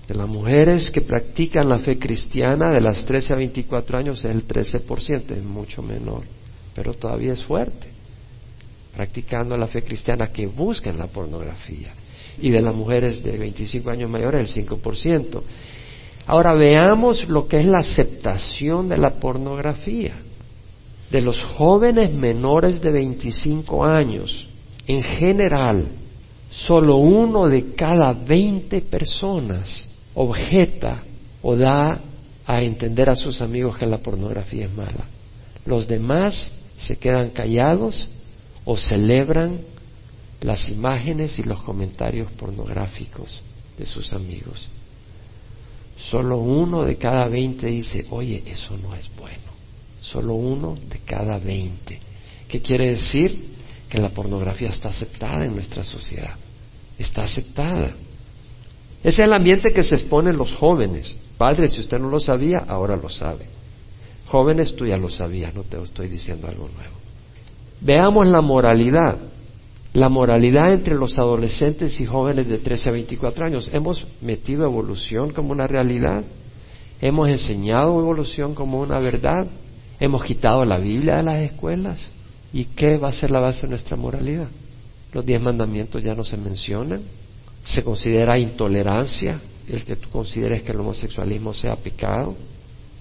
[0.07, 4.27] De las mujeres que practican la fe cristiana de las 13 a 24 años es
[4.27, 6.23] el 13%, es mucho menor,
[6.77, 7.89] pero todavía es fuerte
[8.95, 11.95] practicando la fe cristiana que buscan la pornografía.
[12.39, 15.43] Y de las mujeres de 25 años mayores, el 5%.
[16.27, 20.15] Ahora veamos lo que es la aceptación de la pornografía.
[21.11, 24.49] De los jóvenes menores de 25 años,
[24.87, 25.89] en general,
[26.51, 31.03] solo uno de cada 20 personas objeta
[31.43, 32.01] o da
[32.47, 35.07] a entender a sus amigos que la pornografía es mala.
[35.65, 38.09] Los demás se quedan callados
[38.65, 39.61] o celebran
[40.41, 43.43] las imágenes y los comentarios pornográficos
[43.79, 44.69] de sus amigos.
[46.11, 49.53] Solo uno de cada veinte dice, oye, eso no es bueno.
[50.01, 52.01] Solo uno de cada veinte.
[52.49, 53.53] ¿Qué quiere decir?
[53.89, 56.37] Que la pornografía está aceptada en nuestra sociedad.
[56.99, 57.93] Está aceptada.
[59.01, 61.17] Ese es el ambiente que se exponen los jóvenes.
[61.39, 63.47] Padre, si usted no lo sabía, ahora lo sabe.
[64.27, 66.97] Jóvenes, tú ya lo sabías, no te estoy diciendo algo nuevo.
[67.81, 69.19] Veamos la moralidad.
[69.95, 73.71] La moralidad entre los adolescentes y jóvenes de 13 a 24 años.
[73.75, 76.25] ¿Hemos metido evolución como una realidad?
[77.03, 79.47] ¿Hemos enseñado evolución como una verdad?
[80.01, 82.09] ¿Hemos quitado la Biblia de las escuelas?
[82.55, 84.49] ¿Y qué va a ser la base de nuestra moralidad?
[85.13, 87.03] Los diez mandamientos ya no se mencionan.
[87.65, 92.35] Se considera intolerancia el que tú consideres que el homosexualismo sea pecado.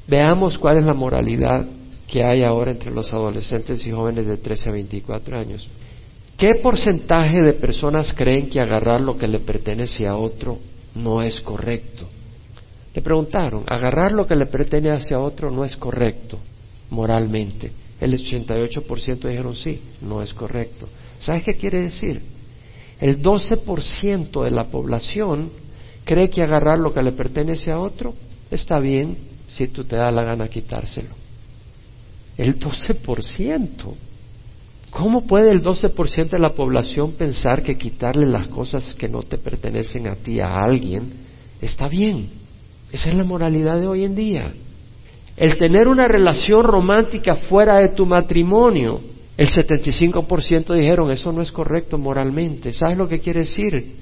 [0.07, 1.65] Veamos cuál es la moralidad
[2.05, 5.69] que hay ahora entre los adolescentes y jóvenes de 13 a 24 años.
[6.37, 10.59] ¿Qué porcentaje de personas creen que agarrar lo que le pertenece a otro
[10.95, 12.07] no es correcto?
[12.93, 16.39] Le preguntaron, agarrar lo que le pertenece a otro no es correcto
[16.89, 17.71] moralmente.
[17.99, 20.87] El 88% dijeron sí, no es correcto.
[21.19, 22.21] ¿Sabes qué quiere decir?
[22.99, 25.51] El 12% de la población
[26.03, 28.13] cree que agarrar lo que le pertenece a otro
[28.49, 29.17] está bien
[29.47, 31.09] si tú te da la gana quitárselo.
[32.37, 33.95] El 12%.
[34.91, 39.37] ¿Cómo puede el 12% de la población pensar que quitarle las cosas que no te
[39.37, 41.13] pertenecen a ti a alguien
[41.61, 42.29] está bien?
[42.91, 44.53] Esa es la moralidad de hoy en día.
[45.37, 48.99] El tener una relación romántica fuera de tu matrimonio,
[49.37, 52.73] el 75% dijeron eso no es correcto moralmente.
[52.73, 53.95] ¿Sabes lo que quiere decir?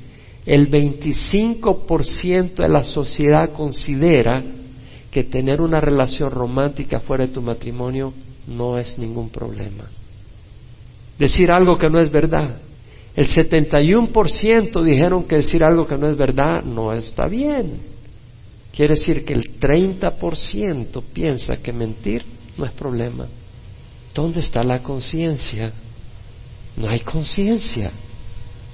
[0.43, 4.43] El 25% de la sociedad considera
[5.12, 8.12] que tener una relación romántica fuera de tu matrimonio
[8.47, 9.86] no es ningún problema.
[11.19, 12.55] Decir algo que no es verdad.
[13.13, 17.82] El 71% dijeron que decir algo que no es verdad no está bien.
[18.73, 22.23] Quiere decir que el 30% piensa que mentir
[22.58, 23.27] no es problema.
[24.13, 25.73] ¿Dónde está la conciencia?
[26.77, 27.91] No hay conciencia.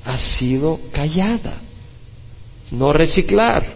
[0.03, 1.61] Ha sido callada.
[2.69, 3.73] No reciclar.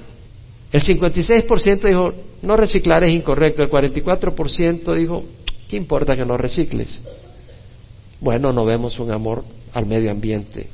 [0.72, 2.12] El 56% dijo,
[2.44, 3.64] no reciclar es incorrecto.
[3.64, 5.24] El 44% dijo,
[5.68, 7.02] ¿qué importa que no recicles?
[8.22, 10.68] Bueno, no vemos un amor al medio ambiente.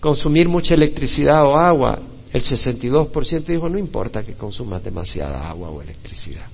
[0.00, 2.00] Consumir mucha electricidad o agua.
[2.32, 6.48] El 62% dijo, no importa que consumas demasiada agua o electricidad.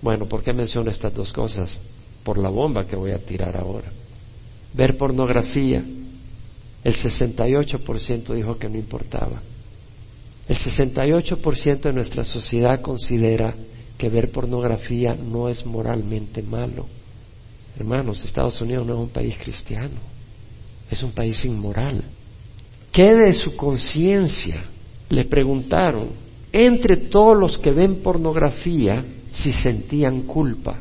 [0.00, 1.78] Bueno, ¿por qué menciono estas dos cosas?
[2.22, 3.90] Por la bomba que voy a tirar ahora.
[4.74, 5.84] Ver pornografía.
[6.84, 9.40] El 68% dijo que no importaba.
[10.48, 13.54] El 68% de nuestra sociedad considera
[13.96, 16.86] que ver pornografía no es moralmente malo.
[17.76, 19.98] Hermanos, Estados Unidos no es un país cristiano,
[20.90, 22.02] es un país inmoral.
[22.90, 24.64] ¿Qué de su conciencia?
[25.08, 26.08] Le preguntaron,
[26.52, 30.80] entre todos los que ven pornografía, si sentían culpa.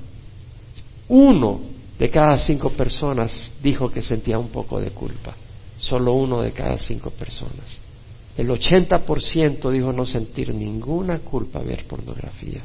[1.07, 1.61] Uno
[1.97, 5.35] de cada cinco personas dijo que sentía un poco de culpa.
[5.77, 7.77] Solo uno de cada cinco personas.
[8.37, 12.63] El 80% dijo no sentir ninguna culpa ver pornografía.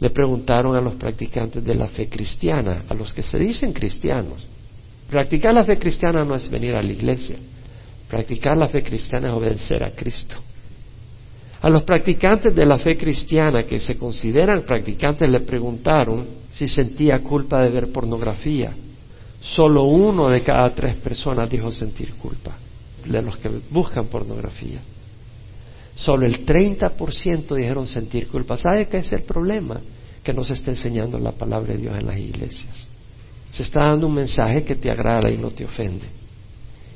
[0.00, 4.46] Le preguntaron a los practicantes de la fe cristiana, a los que se dicen cristianos.
[5.08, 7.36] Practicar la fe cristiana no es venir a la iglesia.
[8.08, 10.36] Practicar la fe cristiana es obedecer a Cristo.
[11.60, 17.20] A los practicantes de la fe cristiana que se consideran practicantes le preguntaron si sentía
[17.20, 18.74] culpa de ver pornografía.
[19.40, 22.56] Solo uno de cada tres personas dijo sentir culpa
[23.04, 24.80] de los que buscan pornografía.
[25.94, 28.56] Solo el 30% dijeron sentir culpa.
[28.56, 29.80] ¿Sabe qué es el problema?
[30.22, 32.86] Que no se está enseñando la palabra de Dios en las iglesias.
[33.52, 36.06] Se está dando un mensaje que te agrada y no te ofende.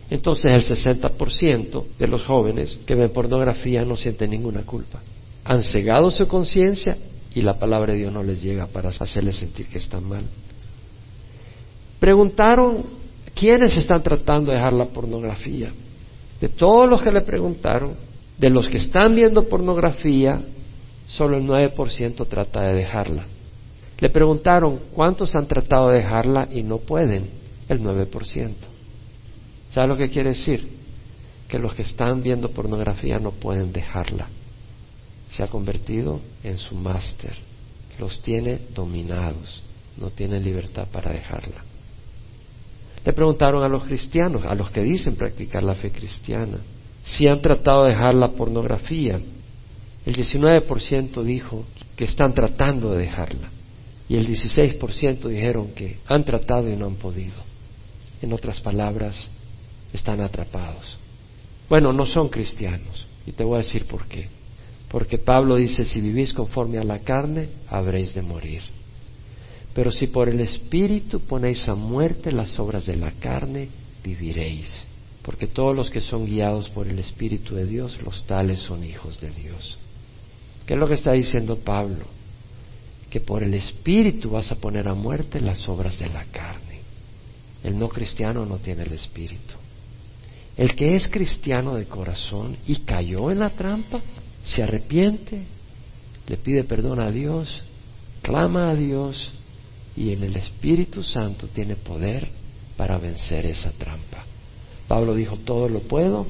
[0.09, 5.01] Entonces el 60% de los jóvenes que ven pornografía no sienten ninguna culpa.
[5.45, 6.97] Han cegado su conciencia
[7.35, 10.25] y la palabra de Dios no les llega para hacerles sentir que están mal.
[11.99, 12.85] Preguntaron
[13.35, 15.73] quiénes están tratando de dejar la pornografía.
[16.41, 17.95] De todos los que le preguntaron,
[18.39, 20.43] de los que están viendo pornografía,
[21.07, 23.27] solo el 9% trata de dejarla.
[23.99, 27.31] Le preguntaron cuántos han tratado de dejarla y no pueden,
[27.69, 28.55] el 9%.
[29.71, 30.69] ¿Sabe lo que quiere decir?
[31.49, 34.29] Que los que están viendo pornografía no pueden dejarla.
[35.31, 37.37] Se ha convertido en su máster.
[37.99, 39.63] Los tiene dominados.
[39.97, 41.65] No tienen libertad para dejarla.
[43.05, 46.59] Le preguntaron a los cristianos, a los que dicen practicar la fe cristiana,
[47.07, 49.21] si han tratado de dejar la pornografía.
[50.05, 51.65] El 19% dijo
[51.97, 53.51] que están tratando de dejarla
[54.09, 57.35] y el 16% dijeron que han tratado y no han podido.
[58.23, 59.29] En otras palabras,
[59.93, 60.97] están atrapados.
[61.69, 64.29] Bueno, no son cristianos y te voy a decir por qué.
[64.89, 68.63] Porque Pablo dice, si vivís conforme a la carne, habréis de morir.
[69.75, 73.69] Pero si por el Espíritu ponéis a muerte las obras de la carne,
[74.03, 74.87] viviréis.
[75.27, 79.21] Porque todos los que son guiados por el Espíritu de Dios, los tales son hijos
[79.21, 79.77] de Dios.
[80.65, 82.05] ¿Qué es lo que está diciendo Pablo?
[83.11, 86.79] Que por el Espíritu vas a poner a muerte las obras de la carne.
[87.65, 89.55] El no cristiano no tiene el Espíritu.
[90.57, 94.01] El que es cristiano de corazón y cayó en la trampa,
[94.45, 95.43] se arrepiente,
[96.29, 97.63] le pide perdón a Dios,
[98.23, 99.33] clama a Dios
[99.97, 102.29] y en el Espíritu Santo tiene poder
[102.77, 104.25] para vencer esa trampa.
[104.89, 106.27] Pablo dijo, todo lo puedo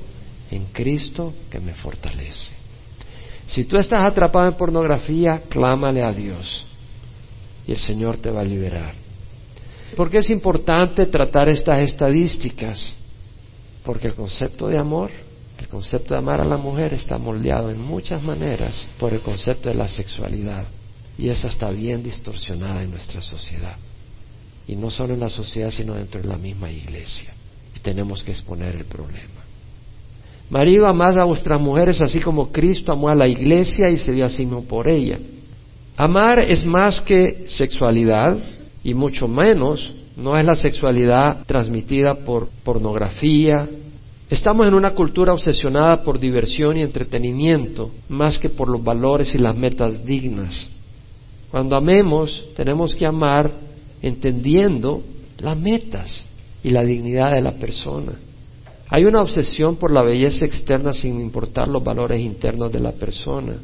[0.51, 2.55] en Cristo que me fortalece.
[3.47, 6.67] Si tú estás atrapado en pornografía, clámale a Dios
[7.67, 8.95] y el Señor te va a liberar.
[9.97, 12.95] ¿Por qué es importante tratar estas estadísticas?
[13.85, 15.11] Porque el concepto de amor,
[15.59, 19.69] el concepto de amar a la mujer está moldeado en muchas maneras por el concepto
[19.69, 20.67] de la sexualidad.
[21.19, 23.77] Y esa está bien distorsionada en nuestra sociedad.
[24.67, 27.36] Y no solo en la sociedad, sino dentro de la misma iglesia.
[27.77, 29.45] Y tenemos que exponer el problema.
[30.49, 34.25] Marido, amad a vuestras mujeres así como Cristo amó a la iglesia y se dio
[34.25, 35.19] a sí mismo por ella.
[35.97, 38.39] Amar es más que sexualidad
[38.85, 43.69] y mucho menos no es la sexualidad transmitida por pornografía.
[44.31, 49.39] Estamos en una cultura obsesionada por diversión y entretenimiento más que por los valores y
[49.39, 50.69] las metas dignas.
[51.51, 53.51] Cuando amemos, tenemos que amar
[54.01, 55.03] entendiendo
[55.39, 56.25] las metas
[56.67, 58.15] y la dignidad de la persona.
[58.89, 63.55] Hay una obsesión por la belleza externa sin importar los valores internos de la persona.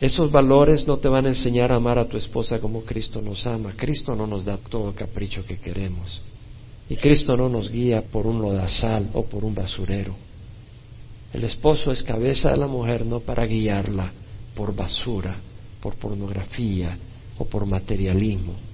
[0.00, 3.46] Esos valores no te van a enseñar a amar a tu esposa como Cristo nos
[3.46, 3.74] ama.
[3.76, 6.22] Cristo no nos da todo capricho que queremos.
[6.88, 10.14] Y Cristo no nos guía por un lodazal o por un basurero.
[11.34, 14.10] El esposo es cabeza de la mujer no para guiarla
[14.54, 15.36] por basura,
[15.82, 16.96] por pornografía
[17.36, 18.71] o por materialismo.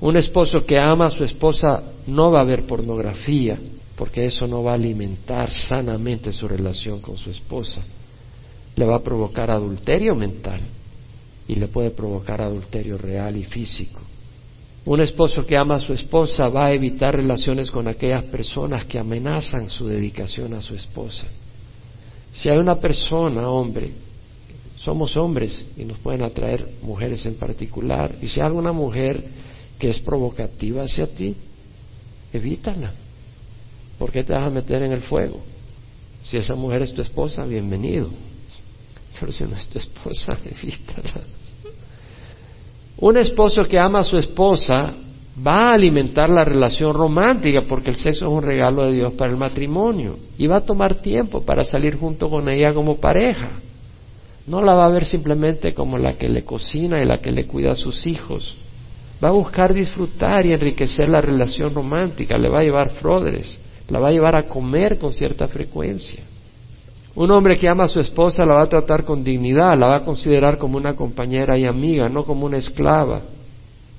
[0.00, 3.58] Un esposo que ama a su esposa no va a ver pornografía,
[3.96, 7.82] porque eso no va a alimentar sanamente su relación con su esposa
[8.78, 10.60] le va a provocar adulterio mental
[11.48, 14.00] y le puede provocar adulterio real y físico.
[14.84, 18.98] Un esposo que ama a su esposa va a evitar relaciones con aquellas personas que
[18.98, 21.26] amenazan su dedicación a su esposa.
[22.32, 23.90] Si hay una persona, hombre,
[24.76, 29.24] somos hombres y nos pueden atraer mujeres en particular, y si hay alguna mujer
[29.78, 31.36] que es provocativa hacia ti,
[32.32, 32.92] evítala.
[33.98, 35.40] ¿Por qué te vas a meter en el fuego?
[36.22, 38.10] Si esa mujer es tu esposa, bienvenido
[39.18, 41.24] pero si no es tu esposa, evítala.
[42.98, 44.92] Un esposo que ama a su esposa
[45.46, 49.30] va a alimentar la relación romántica porque el sexo es un regalo de Dios para
[49.30, 53.60] el matrimonio y va a tomar tiempo para salir junto con ella como pareja.
[54.48, 57.46] No la va a ver simplemente como la que le cocina y la que le
[57.46, 58.56] cuida a sus hijos.
[59.22, 63.98] Va a buscar disfrutar y enriquecer la relación romántica, le va a llevar frodres, la
[63.98, 66.22] va a llevar a comer con cierta frecuencia.
[67.16, 69.96] Un hombre que ama a su esposa la va a tratar con dignidad, la va
[69.96, 73.22] a considerar como una compañera y amiga, no como una esclava.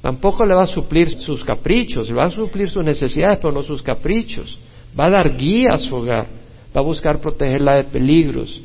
[0.01, 3.61] Tampoco le va a suplir sus caprichos, le va a suplir sus necesidades, pero no
[3.61, 4.57] sus caprichos.
[4.97, 6.27] Va a dar guía a su hogar,
[6.73, 8.61] va a buscar protegerla de peligros.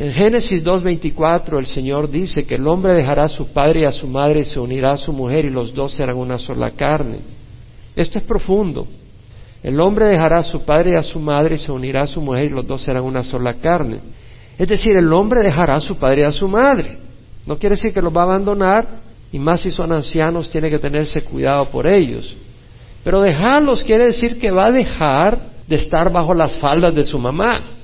[0.00, 3.92] En Génesis 2.24 el Señor dice que el hombre dejará a su padre y a
[3.92, 7.18] su madre y se unirá a su mujer y los dos serán una sola carne.
[7.94, 8.86] Esto es profundo.
[9.62, 12.22] El hombre dejará a su padre y a su madre y se unirá a su
[12.22, 13.98] mujer y los dos serán una sola carne.
[14.56, 16.96] Es decir, el hombre dejará a su padre y a su madre.
[17.44, 18.88] No quiere decir que los va a abandonar
[19.30, 22.38] y más si son ancianos tiene que tenerse cuidado por ellos.
[23.04, 25.38] Pero dejarlos quiere decir que va a dejar
[25.68, 27.79] de estar bajo las faldas de su mamá.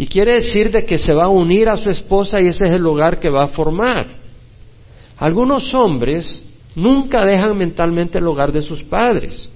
[0.00, 2.72] Y quiere decir de que se va a unir a su esposa y ese es
[2.72, 4.06] el lugar que va a formar.
[5.18, 6.42] Algunos hombres
[6.74, 9.50] nunca dejan mentalmente el hogar de sus padres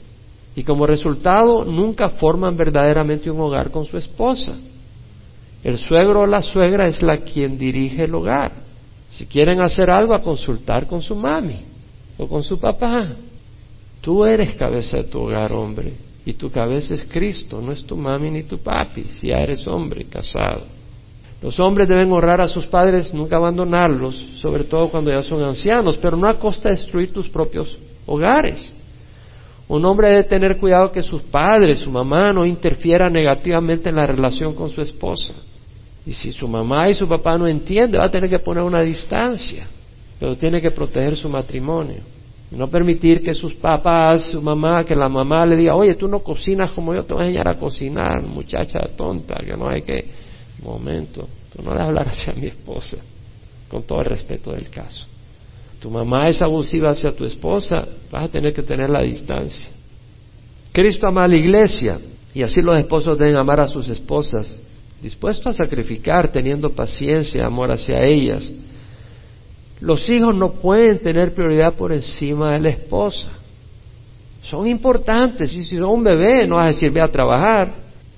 [0.55, 4.55] y como resultado nunca forman verdaderamente un hogar con su esposa.
[5.63, 8.53] El suegro o la suegra es la quien dirige el hogar.
[9.09, 11.61] Si quieren hacer algo, a consultar con su mami
[12.19, 13.17] o con su papá.
[14.03, 15.95] Tú eres cabeza de tu hogar, hombre,
[16.27, 19.67] y tu cabeza es Cristo, no es tu mami ni tu papi, si ya eres
[19.67, 20.63] hombre casado.
[21.43, 25.99] Los hombres deben honrar a sus padres, nunca abandonarlos, sobre todo cuando ya son ancianos,
[25.99, 28.73] pero no a costa de destruir tus propios hogares.
[29.69, 34.07] Un hombre debe tener cuidado que sus padres, su mamá, no interfieran negativamente en la
[34.07, 35.35] relación con su esposa.
[36.07, 38.81] Y si su mamá y su papá no entienden, va a tener que poner una
[38.81, 39.67] distancia,
[40.19, 42.14] pero tiene que proteger su matrimonio.
[42.57, 46.21] No permitir que sus papás, su mamá, que la mamá le diga, oye, tú no
[46.21, 50.25] cocinas como yo te voy a enseñar a cocinar, muchacha tonta, que no hay que...
[50.63, 52.97] Momento, tú no le hablar hacia mi esposa,
[53.69, 55.07] con todo el respeto del caso
[55.85, 59.69] tu mamá es abusiva hacia tu esposa, vas a tener que tener la distancia.
[60.73, 61.99] Cristo ama a la iglesia
[62.33, 64.57] y así los esposos deben amar a sus esposas,
[65.03, 68.51] dispuestos a sacrificar, teniendo paciencia, amor hacia ellas.
[69.85, 73.31] Los hijos no pueden tener prioridad por encima de la esposa.
[74.43, 75.53] Son importantes.
[75.53, 77.75] Y si son un bebé, no vas a decir ve a trabajar.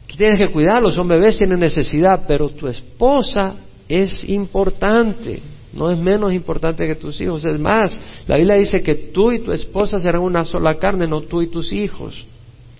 [0.06, 3.56] Tú tienes que cuidarlos, son bebés, tienen necesidad, pero tu esposa
[3.88, 5.42] es importante
[5.76, 7.44] no es menos importante que tus hijos.
[7.44, 11.20] Es más, la Biblia dice que tú y tu esposa serán una sola carne, no
[11.22, 12.26] tú y tus hijos.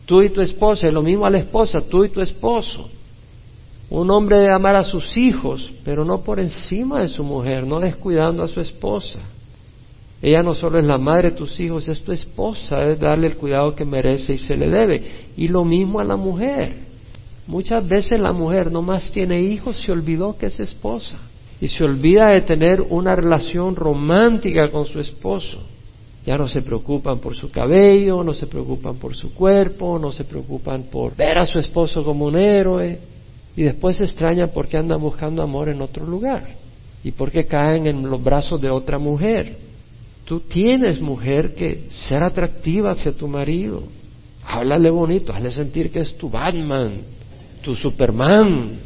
[0.07, 2.89] Tú y tu esposa, es lo mismo a la esposa, tú y tu esposo.
[3.89, 7.79] Un hombre debe amar a sus hijos, pero no por encima de su mujer, no
[7.79, 9.21] descuidando a su esposa.
[10.21, 13.37] Ella no solo es la madre de tus hijos, es tu esposa, debe darle el
[13.37, 15.03] cuidado que merece y se le debe.
[15.37, 16.79] Y lo mismo a la mujer.
[17.47, 21.19] Muchas veces la mujer no más tiene hijos, se olvidó que es esposa
[21.61, 25.61] y se olvida de tener una relación romántica con su esposo.
[26.27, 30.25] Ya no se preocupan por su cabello, no se preocupan por su cuerpo, no se
[30.25, 32.99] preocupan por ver a su esposo como un héroe
[33.57, 36.47] y después se extrañan porque andan buscando amor en otro lugar
[37.03, 39.57] y porque caen en los brazos de otra mujer.
[40.25, 43.83] Tú tienes, mujer, que ser atractiva hacia tu marido.
[44.45, 47.01] Háblale bonito, hazle sentir que es tu Batman,
[47.63, 48.79] tu Superman,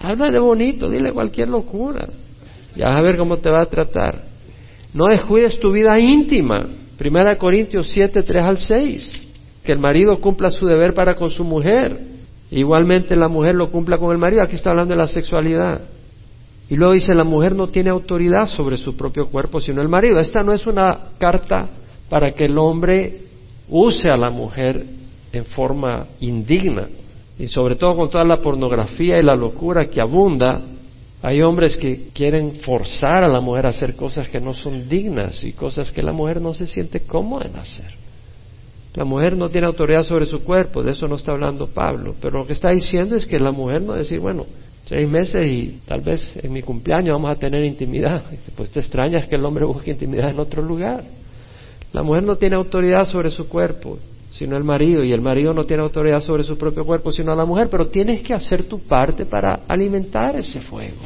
[0.00, 2.08] Háblale bonito, dile cualquier locura.
[2.76, 4.22] Ya vas a ver cómo te va a tratar.
[4.94, 6.66] No descuides tu vida íntima.
[6.96, 9.12] Primera Corintios 7, 3 al 6.
[9.64, 11.98] Que el marido cumpla su deber para con su mujer.
[12.50, 14.42] Igualmente la mujer lo cumpla con el marido.
[14.42, 15.80] Aquí está hablando de la sexualidad.
[16.70, 20.18] Y luego dice, la mujer no tiene autoridad sobre su propio cuerpo, sino el marido.
[20.18, 21.68] Esta no es una carta
[22.08, 23.22] para que el hombre
[23.68, 24.84] use a la mujer
[25.32, 26.88] en forma indigna.
[27.38, 30.60] Y sobre todo con toda la pornografía y la locura que abunda,
[31.22, 35.42] hay hombres que quieren forzar a la mujer a hacer cosas que no son dignas
[35.44, 38.07] y cosas que la mujer no se siente cómoda en hacer.
[38.98, 42.40] La mujer no tiene autoridad sobre su cuerpo, de eso no está hablando Pablo, pero
[42.40, 44.44] lo que está diciendo es que la mujer no decir, bueno,
[44.86, 48.24] seis meses y tal vez en mi cumpleaños vamos a tener intimidad.
[48.56, 51.04] Pues te extrañas que el hombre busque intimidad en otro lugar.
[51.92, 53.98] La mujer no tiene autoridad sobre su cuerpo,
[54.30, 57.44] sino el marido, y el marido no tiene autoridad sobre su propio cuerpo, sino la
[57.44, 60.96] mujer, pero tienes que hacer tu parte para alimentar ese fuego.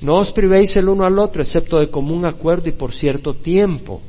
[0.00, 4.00] No os privéis el uno al otro, excepto de común acuerdo y por cierto tiempo,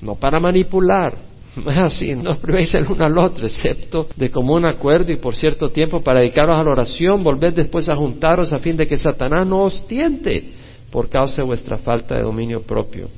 [0.00, 1.25] no para manipular.
[1.66, 5.70] Así, no os privéis el uno al otro, excepto de común acuerdo y por cierto
[5.70, 9.46] tiempo para dedicaros a la oración, volved después a juntaros a fin de que Satanás
[9.46, 10.52] no os tiente
[10.90, 13.08] por causa de vuestra falta de dominio propio.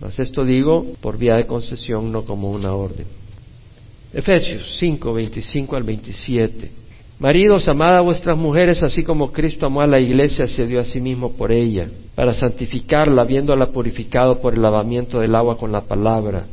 [0.00, 3.06] Mas esto digo por vía de concesión, no como una orden.
[4.12, 6.70] Efesios 5, 25 al 27.
[7.18, 10.84] Maridos, amad a vuestras mujeres, así como Cristo amó a la iglesia, se dio a
[10.84, 15.80] sí mismo por ella, para santificarla, habiéndola purificado por el lavamiento del agua con la
[15.80, 16.46] palabra,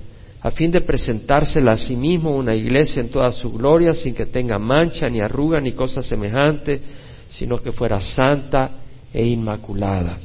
[0.44, 4.26] a fin de presentársela a sí mismo una iglesia en toda su gloria, sin que
[4.26, 6.82] tenga mancha, ni arruga, ni cosa semejante,
[7.30, 8.72] sino que fuera santa
[9.14, 10.20] e inmaculada.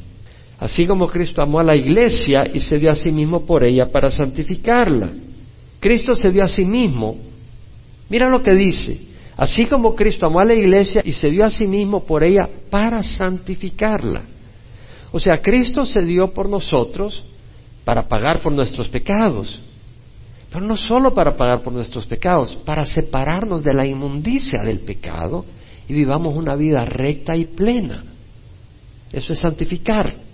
[0.59, 3.93] Así como Cristo amó a la iglesia y se dio a sí mismo por ella
[3.93, 5.09] para santificarla.
[5.79, 7.17] Cristo se dio a sí mismo.
[8.09, 9.01] Mira lo que dice.
[9.37, 12.49] Así como Cristo amó a la iglesia y se dio a sí mismo por ella
[12.71, 14.23] para santificarla.
[15.13, 17.25] O sea, Cristo se dio por nosotros
[17.85, 19.63] para pagar por nuestros pecados.
[20.51, 25.45] Pero no solo para pagar por nuestros pecados, para separarnos de la inmundicia del pecado
[25.89, 28.05] y vivamos una vida recta y plena.
[29.13, 30.29] Eso es santificar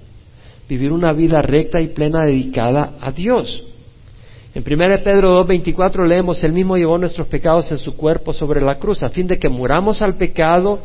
[0.68, 3.62] vivir una vida recta y plena dedicada a Dios.
[4.54, 8.78] En 1 Pedro 2.24 leemos, Él mismo llevó nuestros pecados en su cuerpo sobre la
[8.78, 10.78] cruz, a fin de que muramos al pecado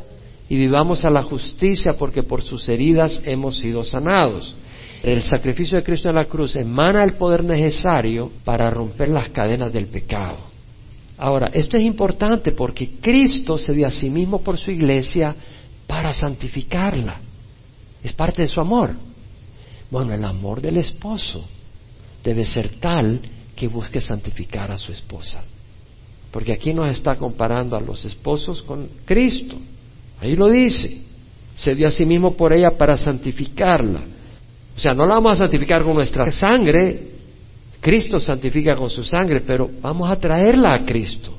[0.50, 4.56] y vivamos a la justicia, porque por sus heridas hemos sido sanados.
[5.02, 9.72] El sacrificio de Cristo en la cruz emana el poder necesario para romper las cadenas
[9.72, 10.38] del pecado.
[11.18, 15.36] Ahora, esto es importante porque Cristo se dio a sí mismo por su iglesia
[15.88, 17.20] para santificarla.
[18.04, 18.96] Es parte de su amor.
[19.90, 21.46] Bueno, el amor del esposo
[22.24, 23.20] debe ser tal
[23.56, 25.44] que busque santificar a su esposa.
[26.32, 29.58] Porque aquí nos está comparando a los esposos con Cristo.
[30.22, 31.02] Ahí lo dice.
[31.56, 34.02] Se dio a sí mismo por ella para santificarla.
[34.80, 37.02] O sea, no la vamos a santificar con nuestra sangre.
[37.82, 41.34] Cristo santifica con su sangre, pero vamos a traerla a Cristo.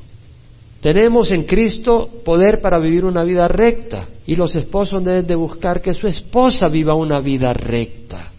[0.83, 5.81] Tenemos en Cristo poder para vivir una vida recta y los esposos deben de buscar
[5.81, 8.31] que su esposa viva una vida recta.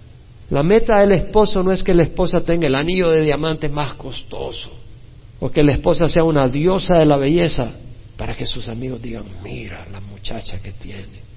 [0.52, 3.96] La meta del esposo no es que la esposa tenga el anillo de diamante más
[3.96, 4.70] costoso
[5.40, 7.74] o que la esposa sea una diosa de la belleza
[8.18, 11.31] para que sus amigos digan, mira la muchacha que tiene.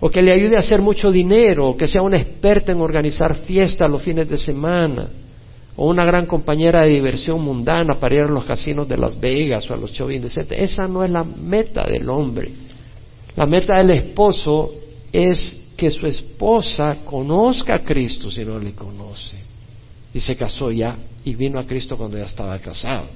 [0.00, 3.36] O que le ayude a hacer mucho dinero, o que sea una experta en organizar
[3.36, 5.08] fiestas los fines de semana,
[5.76, 9.70] o una gran compañera de diversión mundana para ir a los casinos de Las Vegas
[9.70, 12.50] o a los shopping de Esa no es la meta del hombre.
[13.36, 14.72] La meta del esposo
[15.12, 19.38] es que su esposa conozca a Cristo si no le conoce.
[20.12, 23.06] Y se casó ya y vino a Cristo cuando ya estaba casado.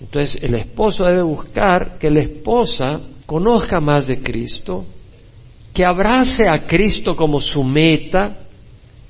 [0.00, 4.84] Entonces el esposo debe buscar que la esposa conozca más de Cristo,
[5.72, 8.38] que abrace a Cristo como su meta,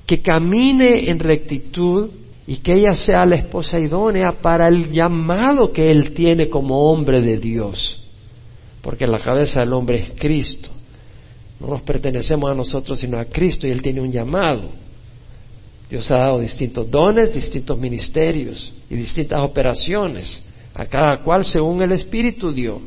[0.05, 2.09] que camine en rectitud
[2.45, 7.21] y que ella sea la esposa idónea para el llamado que él tiene como hombre
[7.21, 7.99] de Dios.
[8.81, 10.69] Porque la cabeza del hombre es Cristo.
[11.63, 14.69] No nos pertenecemos a nosotros, sino a Cristo y Él tiene un llamado.
[15.89, 20.41] Dios ha dado distintos dones, distintos ministerios y distintas operaciones,
[20.73, 22.81] a cada cual según el Espíritu dio.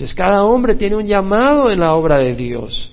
[0.00, 2.90] Entonces cada hombre tiene un llamado en la obra de Dios.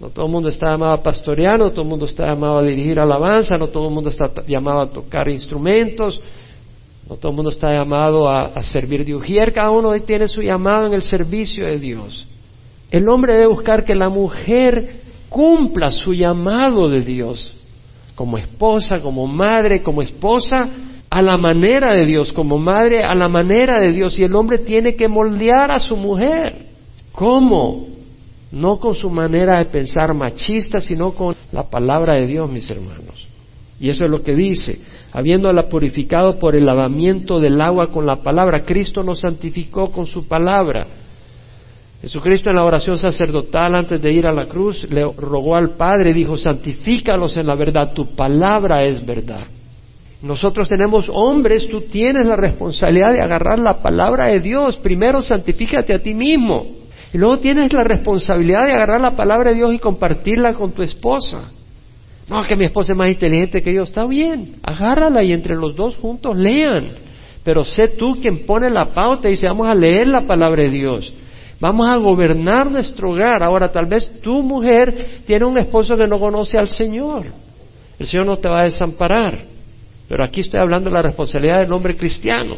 [0.00, 2.62] No todo el mundo está llamado a pastorear, no todo el mundo está llamado a
[2.62, 6.18] dirigir alabanza, no todo el mundo está llamado a tocar instrumentos,
[7.06, 10.86] no todo el mundo está llamado a, servir de ujier, cada uno tiene su llamado
[10.86, 12.26] en el servicio de Dios.
[12.90, 17.54] El hombre debe buscar que la mujer cumpla su llamado de Dios,
[18.14, 20.66] como esposa, como madre, como esposa,
[21.10, 24.18] a la manera de Dios, como madre, a la manera de Dios.
[24.18, 26.66] Y el hombre tiene que moldear a su mujer.
[27.12, 27.86] ¿Cómo?
[28.52, 33.26] No con su manera de pensar machista, sino con la palabra de Dios, mis hermanos.
[33.80, 34.80] Y eso es lo que dice,
[35.12, 38.62] habiéndola purificado por el lavamiento del agua con la palabra.
[38.62, 40.86] Cristo nos santificó con su palabra.
[42.02, 46.14] Jesucristo en la oración sacerdotal antes de ir a la cruz le rogó al Padre
[46.14, 49.46] dijo, santifícalos en la verdad, tu palabra es verdad.
[50.22, 54.76] Nosotros tenemos hombres, tú tienes la responsabilidad de agarrar la palabra de Dios.
[54.78, 56.66] Primero santifícate a ti mismo.
[57.12, 60.82] Y luego tienes la responsabilidad de agarrar la palabra de Dios y compartirla con tu
[60.82, 61.52] esposa.
[62.28, 63.82] No, que mi esposa es más inteligente que yo.
[63.82, 66.88] Está bien, agárrala y entre los dos juntos lean.
[67.44, 70.68] Pero sé tú quien pone la pauta y dice, vamos a leer la palabra de
[70.68, 71.14] Dios.
[71.60, 73.42] Vamos a gobernar nuestro hogar.
[73.42, 77.26] Ahora, tal vez tu mujer tiene un esposo que no conoce al Señor.
[77.98, 79.57] El Señor no te va a desamparar.
[80.08, 82.56] Pero aquí estoy hablando de la responsabilidad del hombre cristiano.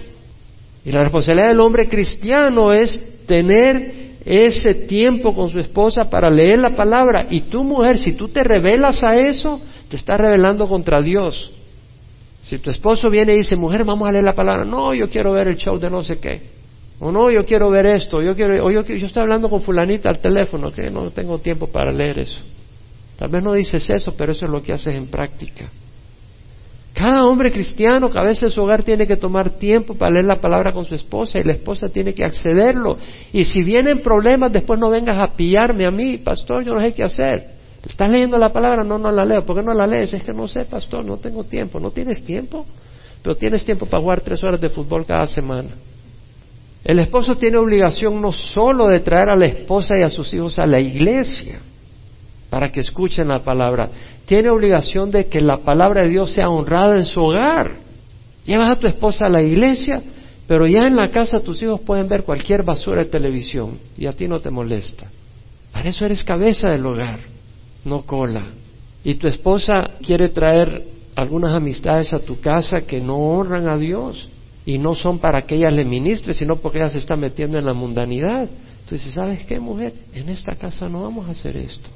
[0.84, 6.61] Y la responsabilidad del hombre cristiano es tener ese tiempo con su esposa para leer
[6.61, 7.26] la palabra.
[7.28, 11.53] Y tu mujer, si tú te revelas a eso, te estás revelando contra Dios.
[12.42, 15.32] Si tu esposo viene y dice, mujer, vamos a leer la palabra, no, yo quiero
[15.32, 16.40] ver el show de no sé qué.
[16.98, 20.09] O no, yo quiero ver esto, yo quiero, o yo, yo estoy hablando con fulanita
[20.09, 22.40] al teléfono, que no tengo tiempo para leer eso.
[23.16, 25.70] Tal vez no dices eso, pero eso es lo que haces en práctica.
[26.95, 30.41] Cada hombre cristiano, que a veces su hogar tiene que tomar tiempo para leer la
[30.41, 32.99] palabra con su esposa y la esposa tiene que accederlo.
[33.32, 36.93] Y si vienen problemas, después no vengas a pillarme a mí, pastor, yo no sé
[36.93, 37.61] qué hacer.
[37.86, 38.84] ¿Estás leyendo la palabra?
[38.84, 39.45] No, no la leo.
[39.45, 40.12] ¿Por qué no la lees?
[40.12, 41.80] Es que no sé, pastor, no tengo tiempo.
[41.80, 42.66] ¿No tienes tiempo?
[43.22, 45.70] Pero tienes tiempo para jugar tres horas de fútbol cada semana.
[46.84, 50.59] El esposo tiene obligación no solo de traer a la esposa y a sus hijos
[50.59, 51.61] a la iglesia
[52.51, 53.88] para que escuchen la palabra,
[54.26, 57.76] tiene obligación de que la palabra de Dios sea honrada en su hogar.
[58.44, 60.03] Llevas a tu esposa a la iglesia,
[60.48, 64.12] pero ya en la casa tus hijos pueden ver cualquier basura de televisión y a
[64.12, 65.09] ti no te molesta.
[65.72, 67.20] Para eso eres cabeza del hogar,
[67.84, 68.46] no cola.
[69.05, 74.28] Y tu esposa quiere traer algunas amistades a tu casa que no honran a Dios
[74.66, 77.64] y no son para que ella le ministre, sino porque ella se está metiendo en
[77.64, 78.48] la mundanidad.
[78.82, 79.94] Entonces, ¿sabes qué, mujer?
[80.12, 81.88] En esta casa no vamos a hacer esto.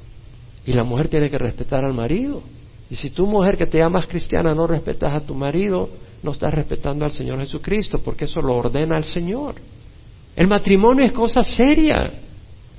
[0.65, 2.41] Y la mujer tiene que respetar al marido.
[2.89, 5.89] Y si tu mujer que te llamas cristiana no respetas a tu marido,
[6.23, 9.55] no estás respetando al Señor Jesucristo, porque eso lo ordena el Señor.
[10.35, 12.11] El matrimonio es cosa seria.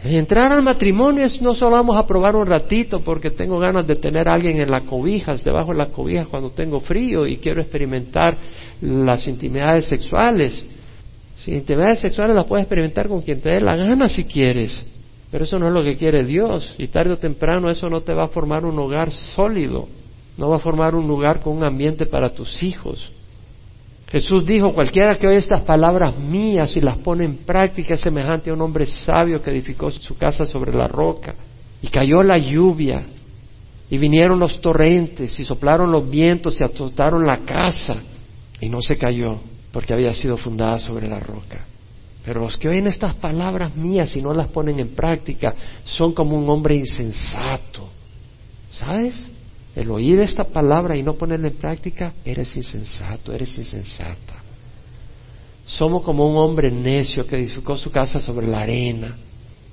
[0.05, 3.97] Entrar al matrimonio es no solo vamos a probar un ratito porque tengo ganas de
[3.97, 7.63] tener a alguien en las cobijas, debajo de las cobijas cuando tengo frío y quiero
[7.63, 8.37] experimentar
[8.83, 10.65] las intimidades sexuales.
[11.37, 14.85] Si intimidades sexuales las puedes experimentar con quien te dé la gana si quieres,
[15.37, 18.15] pero eso no es lo que quiere Dios y tarde o temprano eso no te
[18.15, 19.87] va a formar un hogar sólido,
[20.39, 23.13] no va a formar un lugar con un ambiente para tus hijos.
[24.09, 28.49] Jesús dijo, cualquiera que oye estas palabras mías y las pone en práctica es semejante
[28.49, 31.35] a un hombre sabio que edificó su casa sobre la roca.
[31.83, 33.05] Y cayó la lluvia,
[33.91, 38.03] y vinieron los torrentes, y soplaron los vientos, y azotaron la casa,
[38.59, 39.37] y no se cayó,
[39.71, 41.67] porque había sido fundada sobre la roca.
[42.27, 45.55] Pero los que oyen estas palabras mías y no las ponen en práctica
[45.85, 47.89] son como un hombre insensato.
[48.71, 49.15] ¿Sabes?
[49.77, 54.43] el oír esta palabra y no ponerla en práctica, eres insensato, eres insensata.
[55.67, 59.17] Somos como un hombre necio que edificó su casa sobre la arena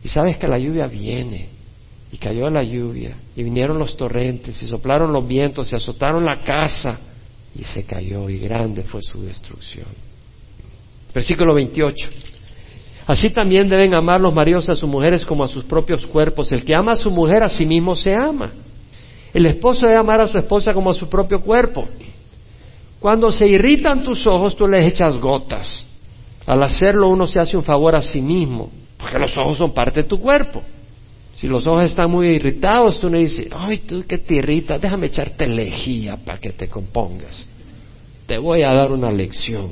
[0.04, 1.48] y sabes que la lluvia viene
[2.12, 6.42] y cayó la lluvia y vinieron los torrentes y soplaron los vientos y azotaron la
[6.44, 7.00] casa
[7.56, 9.88] y se cayó y grande fue su destrucción.
[11.14, 12.10] Versículo 28.
[13.06, 16.52] Así también deben amar los maridos a sus mujeres como a sus propios cuerpos.
[16.52, 18.52] El que ama a su mujer a sí mismo se ama.
[19.34, 21.86] El esposo debe amar a su esposa como a su propio cuerpo.
[23.00, 25.86] Cuando se irritan tus ojos, tú les echas gotas.
[26.46, 30.04] Al hacerlo uno se hace un favor a sí mismo, porque los ojos son parte
[30.04, 30.62] de tu cuerpo.
[31.34, 35.08] Si los ojos están muy irritados, tú le dices, ay, tú que te irritas, déjame
[35.08, 37.46] echarte lejía para que te compongas.
[38.28, 39.72] Te voy a dar una lección.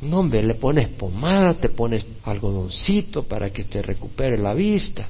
[0.00, 5.08] No, hombre, le pones pomada, te pones algodoncito para que te recupere la vista.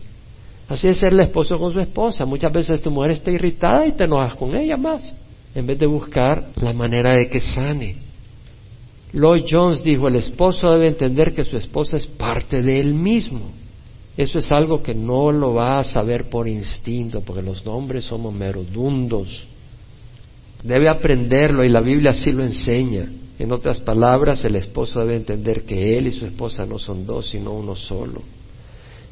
[0.69, 2.25] Así es ser el esposo con su esposa.
[2.25, 5.15] Muchas veces tu mujer está irritada y te enojas con ella más,
[5.55, 7.97] en vez de buscar la manera de que sane.
[9.13, 13.53] Lloyd Jones dijo, el esposo debe entender que su esposa es parte de él mismo.
[14.17, 18.35] Eso es algo que no lo va a saber por instinto, porque los hombres somos
[18.35, 19.45] merodundos.
[20.63, 23.09] Debe aprenderlo y la Biblia así lo enseña.
[23.39, 27.29] En otras palabras, el esposo debe entender que él y su esposa no son dos,
[27.29, 28.23] sino uno solo.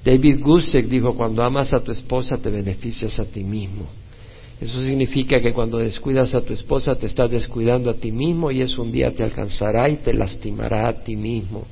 [0.04, 3.86] David Gusick dijo, cuando amas a tu esposa te beneficias a ti mismo.
[4.60, 8.62] Eso significa que cuando descuidas a tu esposa te estás descuidando a ti mismo y
[8.62, 11.64] eso un día te alcanzará y te lastimará a ti mismo.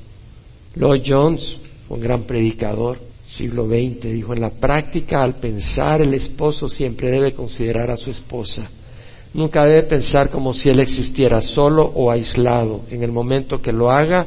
[0.77, 1.57] Lloyd Jones,
[1.89, 7.33] un gran predicador, siglo XX, dijo, en la práctica al pensar el esposo siempre debe
[7.33, 8.71] considerar a su esposa.
[9.35, 12.83] Nunca debe pensar como si él existiera solo o aislado.
[12.91, 14.27] En el momento que lo haga,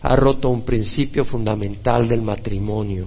[0.00, 3.06] ha roto un principio fundamental del matrimonio.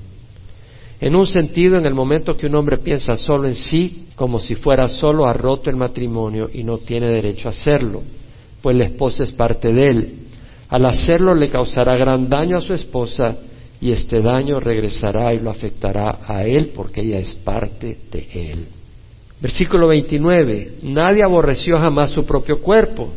[1.02, 4.54] En un sentido, en el momento que un hombre piensa solo en sí, como si
[4.54, 8.04] fuera solo, ha roto el matrimonio y no tiene derecho a hacerlo,
[8.62, 10.14] pues la esposa es parte de él.
[10.68, 13.38] Al hacerlo le causará gran daño a su esposa
[13.82, 18.68] y este daño regresará y lo afectará a él porque ella es parte de él.
[19.42, 20.74] Versículo 29.
[20.84, 23.10] Nadie aborreció jamás su propio cuerpo,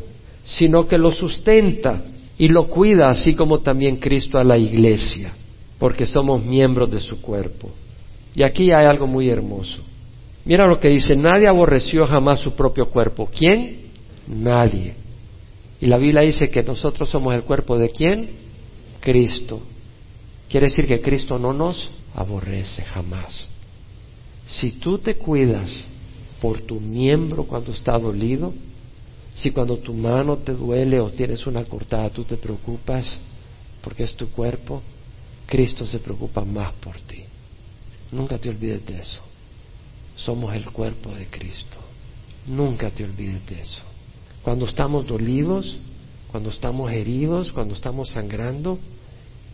[0.45, 2.05] sino que lo sustenta
[2.39, 5.35] y lo cuida, así como también Cristo a la iglesia,
[5.79, 7.71] porque somos miembros de su cuerpo.
[8.35, 9.83] Y aquí hay algo muy hermoso.
[10.45, 13.29] Mira lo que dice, nadie aborreció jamás su propio cuerpo.
[13.33, 13.83] ¿Quién?
[14.27, 14.95] Nadie.
[15.81, 18.31] Y la Biblia dice que nosotros somos el cuerpo de quién?
[19.01, 19.61] Cristo.
[20.49, 23.49] Quiere decir que Cristo no nos aborrece jamás.
[24.47, 25.87] Si tú te cuidas
[26.43, 28.53] por tu miembro cuando está dolido,
[29.33, 33.07] si cuando tu mano te duele o tienes una cortada tú te preocupas
[33.81, 34.83] porque es tu cuerpo,
[35.47, 37.23] Cristo se preocupa más por ti.
[38.11, 39.23] Nunca te olvides de eso.
[40.17, 41.79] Somos el cuerpo de Cristo.
[42.49, 43.83] Nunca te olvides de eso.
[44.43, 45.79] Cuando estamos dolidos,
[46.33, 48.81] cuando estamos heridos, cuando estamos sangrando,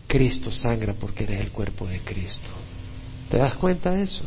[0.07, 2.49] Cristo sangra porque eres el cuerpo de Cristo.
[3.29, 4.23] ¿Te das cuenta de eso?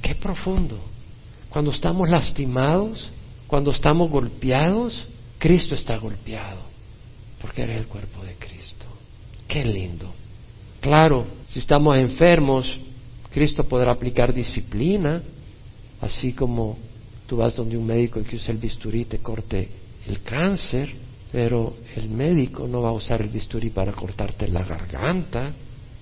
[0.00, 0.78] Qué profundo.
[1.50, 3.10] Cuando estamos lastimados,
[3.46, 5.06] cuando estamos golpeados,
[5.38, 6.68] Cristo está golpeado
[7.40, 8.86] porque eres el cuerpo de Cristo.
[9.46, 10.12] Qué lindo.
[10.80, 12.78] Claro, si estamos enfermos,
[13.30, 15.22] Cristo podrá aplicar disciplina,
[16.00, 16.78] así como
[17.26, 19.68] tú vas donde un médico que usa el bisturí te corte
[20.06, 20.92] el cáncer,
[21.30, 25.52] pero el médico no va a usar el bisturí para cortarte la garganta.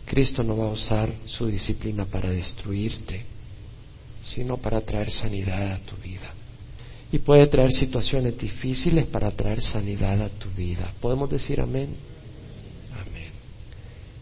[0.05, 3.25] Cristo no va a usar su disciplina para destruirte,
[4.27, 6.33] sino para traer sanidad a tu vida.
[7.12, 10.93] Y puede traer situaciones difíciles para traer sanidad a tu vida.
[11.01, 11.91] ¿Podemos decir amén?
[12.93, 13.31] Amén.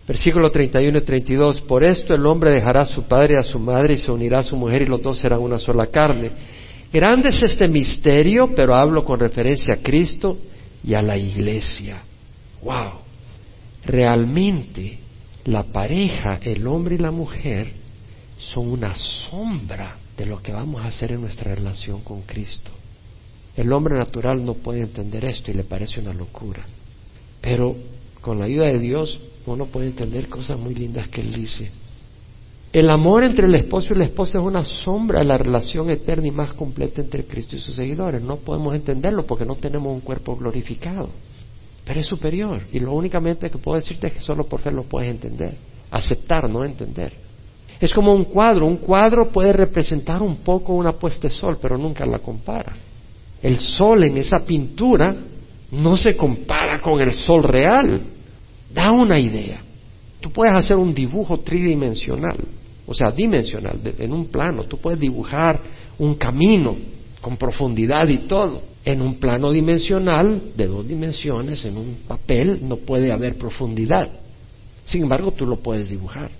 [0.07, 1.63] Versículo 31 y 32.
[1.63, 4.41] Por esto el hombre dejará a su padre y a su madre y se unirá
[4.41, 6.31] a su mujer y los dos serán una sola carne.
[6.93, 10.37] Grande es este misterio, pero hablo con referencia a Cristo
[10.85, 12.03] y a la iglesia.
[12.63, 13.01] ¡Wow!
[13.87, 14.99] Realmente
[15.47, 17.84] la pareja, el hombre y la mujer,
[18.39, 22.71] son una sombra de lo que vamos a hacer en nuestra relación con Cristo.
[23.57, 26.67] El hombre natural no puede entender esto y le parece una locura.
[27.41, 27.77] Pero
[28.21, 31.71] con la ayuda de Dios uno puede entender cosas muy lindas que Él dice.
[32.73, 36.27] El amor entre el esposo y la esposa es una sombra de la relación eterna
[36.27, 38.21] y más completa entre Cristo y sus seguidores.
[38.21, 41.11] No podemos entenderlo porque no tenemos un cuerpo glorificado.
[41.85, 42.63] Pero es superior.
[42.73, 45.57] Y lo únicamente que puedo decirte es que solo por fe lo puedes entender.
[45.91, 47.24] Aceptar, no entender.
[47.85, 48.67] Es como un cuadro.
[48.67, 52.73] Un cuadro puede representar un poco una puesta de sol, pero nunca la compara.
[53.43, 55.15] El sol en esa pintura
[55.71, 58.03] no se compara con el sol real.
[58.73, 59.63] Da una idea.
[60.21, 62.39] Tú puedes hacer un dibujo tridimensional
[62.87, 64.65] o sea, dimensional, en un plano.
[64.65, 65.61] Tú puedes dibujar
[65.99, 66.77] un camino
[67.21, 68.63] con profundidad y todo.
[68.85, 74.11] En un plano dimensional, de dos dimensiones, en un papel, no puede haber profundidad.
[74.85, 76.31] Sin embargo, tú lo puedes dibujar.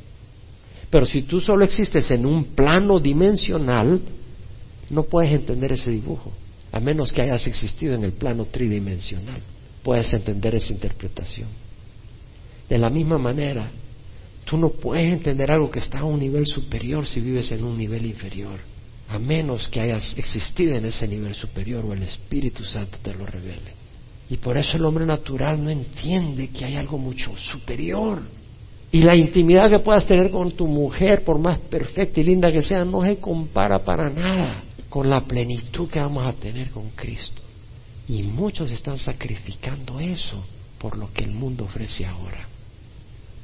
[0.95, 4.01] Pero si tú solo existes en un plano dimensional,
[4.91, 6.31] no puedes entender ese dibujo,
[6.71, 9.43] a menos que hayas existido en el plano tridimensional.
[9.83, 11.49] Puedes entender esa interpretación.
[12.69, 13.73] De la misma manera,
[14.45, 17.79] Tú no puedes entender algo que está a un nivel superior si vives en un
[17.79, 18.61] nivel inferior,
[19.09, 23.25] a menos que hayas existido en ese nivel superior o el Espíritu Santo te lo
[23.25, 23.73] revele.
[24.29, 28.23] Y por eso el hombre natural no entiende que hay algo mucho superior.
[28.95, 32.63] Y la intimidad que puedas tener con tu mujer, por más perfecta y linda que
[32.63, 37.43] sea, no se compara para nada con la plenitud que vamos a tener con Cristo.
[38.07, 40.47] Y muchos están sacrificando eso
[40.79, 42.47] por lo que el mundo ofrece ahora.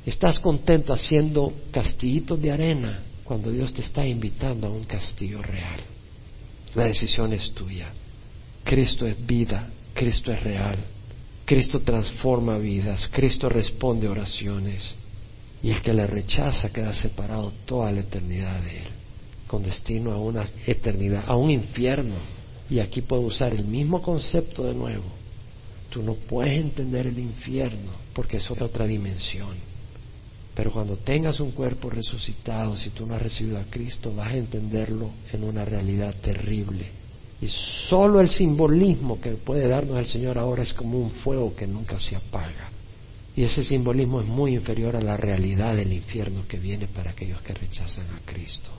[0.06, 5.80] Estás contento haciendo castillitos de arena cuando Dios te está invitando a un castillo real.
[6.76, 7.90] La decisión es tuya.
[8.62, 10.76] Cristo es vida, Cristo es real,
[11.44, 14.99] Cristo transforma vidas, Cristo responde oraciones
[15.62, 18.88] y el que le rechaza queda separado toda la eternidad de Él,
[19.46, 22.14] con destino a una eternidad, a un infierno.
[22.70, 25.04] Y aquí puedo usar el mismo concepto de nuevo.
[25.90, 29.56] Tú no puedes entender el infierno porque es otra dimensión.
[30.54, 34.36] Pero cuando tengas un cuerpo resucitado, si tú no has recibido a Cristo, vas a
[34.36, 36.86] entenderlo en una realidad terrible.
[37.40, 41.66] Y solo el simbolismo que puede darnos el Señor ahora es como un fuego que
[41.66, 42.70] nunca se apaga.
[43.36, 47.40] Y ese simbolismo es muy inferior a la realidad del infierno que viene para aquellos
[47.42, 48.70] que rechazan a Cristo.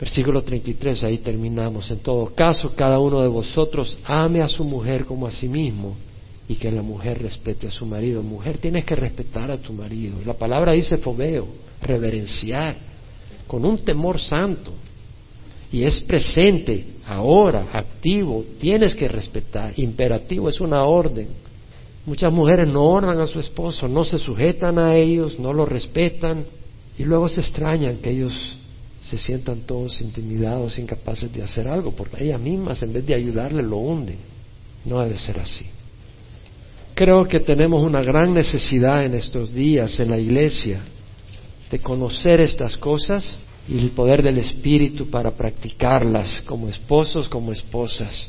[0.00, 1.90] Versículo 33, ahí terminamos.
[1.90, 5.96] En todo caso, cada uno de vosotros ame a su mujer como a sí mismo
[6.48, 8.22] y que la mujer respete a su marido.
[8.22, 10.18] Mujer, tienes que respetar a tu marido.
[10.26, 11.46] La palabra dice fobeo,
[11.80, 12.76] reverenciar,
[13.46, 14.72] con un temor santo.
[15.70, 19.78] Y es presente, ahora, activo, tienes que respetar.
[19.78, 21.28] Imperativo es una orden.
[22.04, 26.44] Muchas mujeres no honran a su esposo, no se sujetan a ellos, no lo respetan
[26.98, 28.58] y luego se extrañan que ellos
[29.02, 33.62] se sientan todos intimidados, incapaces de hacer algo, porque ellas mismas en vez de ayudarle
[33.62, 34.18] lo hunden.
[34.84, 35.66] No ha de ser así.
[36.94, 40.80] Creo que tenemos una gran necesidad en estos días en la iglesia
[41.70, 43.34] de conocer estas cosas
[43.68, 48.28] y el poder del Espíritu para practicarlas como esposos, como esposas.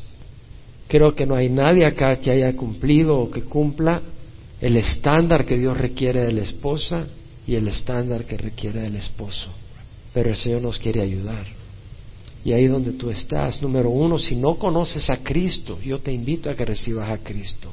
[0.88, 4.02] Creo que no hay nadie acá que haya cumplido o que cumpla
[4.60, 7.06] el estándar que Dios requiere de la esposa
[7.46, 9.50] y el estándar que requiere del esposo.
[10.12, 11.46] Pero el Señor nos quiere ayudar.
[12.44, 16.50] Y ahí donde tú estás, número uno, si no conoces a Cristo, yo te invito
[16.50, 17.72] a que recibas a Cristo.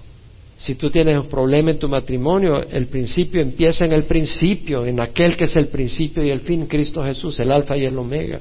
[0.57, 4.99] Si tú tienes un problema en tu matrimonio, el principio empieza en el principio, en
[4.99, 8.39] aquel que es el principio y el fin, Cristo Jesús, el alfa y el omega.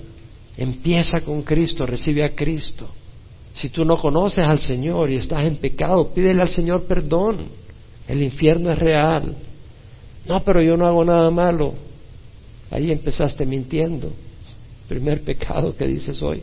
[0.57, 2.87] Empieza con Cristo, recibe a Cristo.
[3.61, 7.49] Si tú no conoces al Señor y estás en pecado, pídele al Señor perdón.
[8.09, 9.37] El infierno es real.
[10.27, 11.75] No, pero yo no hago nada malo.
[12.71, 14.13] Ahí empezaste mintiendo.
[14.89, 16.43] Primer pecado que dices hoy.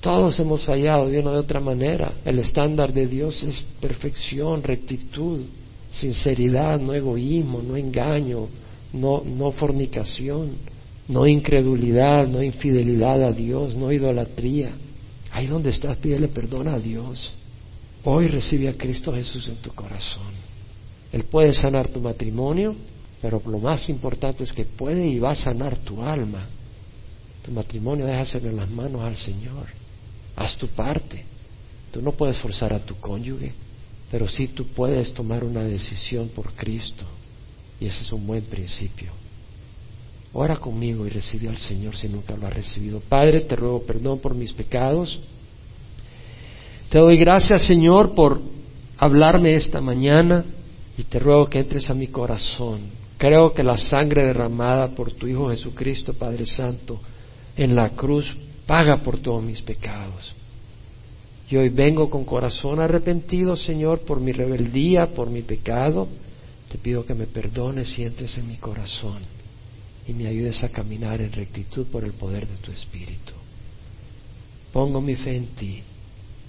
[0.00, 2.12] Todos hemos fallado de una u otra manera.
[2.24, 5.40] El estándar de Dios es perfección, rectitud,
[5.90, 8.46] sinceridad, no egoísmo, no engaño,
[8.92, 10.52] no, no fornicación,
[11.08, 14.70] no incredulidad, no infidelidad a Dios, no idolatría.
[15.32, 17.32] Ahí donde estás, pídele perdón a Dios.
[18.04, 20.32] Hoy recibe a Cristo Jesús en tu corazón.
[21.12, 22.74] Él puede sanar tu matrimonio,
[23.20, 26.48] pero lo más importante es que puede y va a sanar tu alma.
[27.42, 29.66] Tu matrimonio déjaselo en las manos al Señor.
[30.36, 31.24] Haz tu parte.
[31.90, 33.52] Tú no puedes forzar a tu cónyuge,
[34.10, 37.04] pero sí tú puedes tomar una decisión por Cristo.
[37.80, 39.12] Y ese es un buen principio.
[40.32, 43.00] Ora conmigo y recibe al Señor si nunca lo has recibido.
[43.00, 45.18] Padre, te ruego perdón por mis pecados.
[46.88, 48.40] Te doy gracias, Señor, por
[48.96, 50.44] hablarme esta mañana
[50.96, 52.80] y te ruego que entres a mi corazón.
[53.18, 57.00] Creo que la sangre derramada por tu Hijo Jesucristo, Padre Santo,
[57.56, 60.32] en la cruz paga por todos mis pecados.
[61.50, 66.06] Y hoy vengo con corazón arrepentido, Señor, por mi rebeldía, por mi pecado.
[66.70, 69.39] Te pido que me perdones y entres en mi corazón
[70.10, 73.32] y me ayudes a caminar en rectitud por el poder de tu Espíritu.
[74.72, 75.84] Pongo mi fe en ti.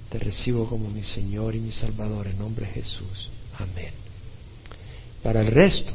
[0.10, 3.30] Te recibo como mi Señor y mi Salvador en nombre de Jesús.
[3.60, 3.92] Amén.
[5.22, 5.94] Para el resto,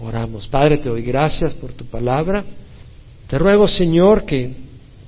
[0.00, 0.46] oramos.
[0.46, 2.44] Padre, te doy gracias por tu palabra.
[3.26, 4.54] Te ruego, Señor, que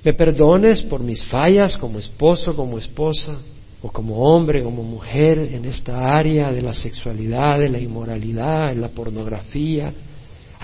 [0.02, 3.38] me perdones por mis fallas como esposo, como esposa,
[3.80, 8.80] o como hombre, como mujer en esta área de la sexualidad, de la inmoralidad, en
[8.80, 9.94] la pornografía.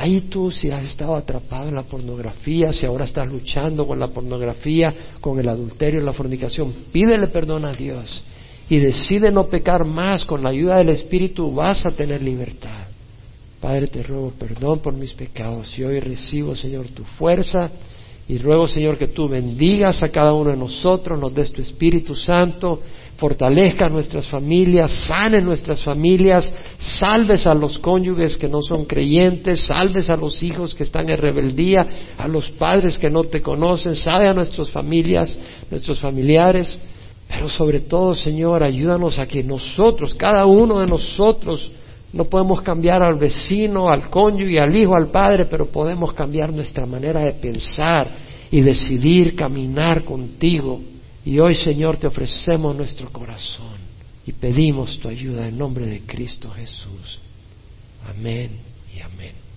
[0.01, 4.07] Ahí tú si has estado atrapado en la pornografía, si ahora estás luchando con la
[4.07, 8.23] pornografía, con el adulterio, la fornicación, pídele perdón a Dios
[8.71, 12.87] y decide no pecar más, con la ayuda del Espíritu vas a tener libertad.
[13.61, 17.69] Padre, te ruego perdón por mis pecados y hoy recibo, Señor, tu fuerza
[18.29, 22.15] y ruego, Señor, que tú bendigas a cada uno de nosotros, nos des tu Espíritu
[22.15, 22.83] Santo,
[23.19, 30.09] fortalezca nuestras familias, sane nuestras familias, salves a los cónyuges que no son creyentes, salves
[30.09, 31.85] a los hijos que están en rebeldía,
[32.17, 35.37] a los padres que no te conocen, salve a nuestras familias,
[35.69, 36.79] nuestros familiares,
[37.27, 41.73] pero sobre todo, Señor, ayúdanos a que nosotros, cada uno de nosotros,
[42.13, 46.87] no podemos cambiar al vecino, al cónyuge, al hijo, al padre, pero podemos cambiar nuestra
[46.87, 48.09] manera de pensar
[48.49, 50.81] y decidir caminar contigo.
[51.29, 53.77] Y hoy, Señor, te ofrecemos nuestro corazón
[54.25, 57.21] y pedimos tu ayuda en nombre de Cristo Jesús.
[58.07, 58.53] Amén
[58.97, 59.48] y amén.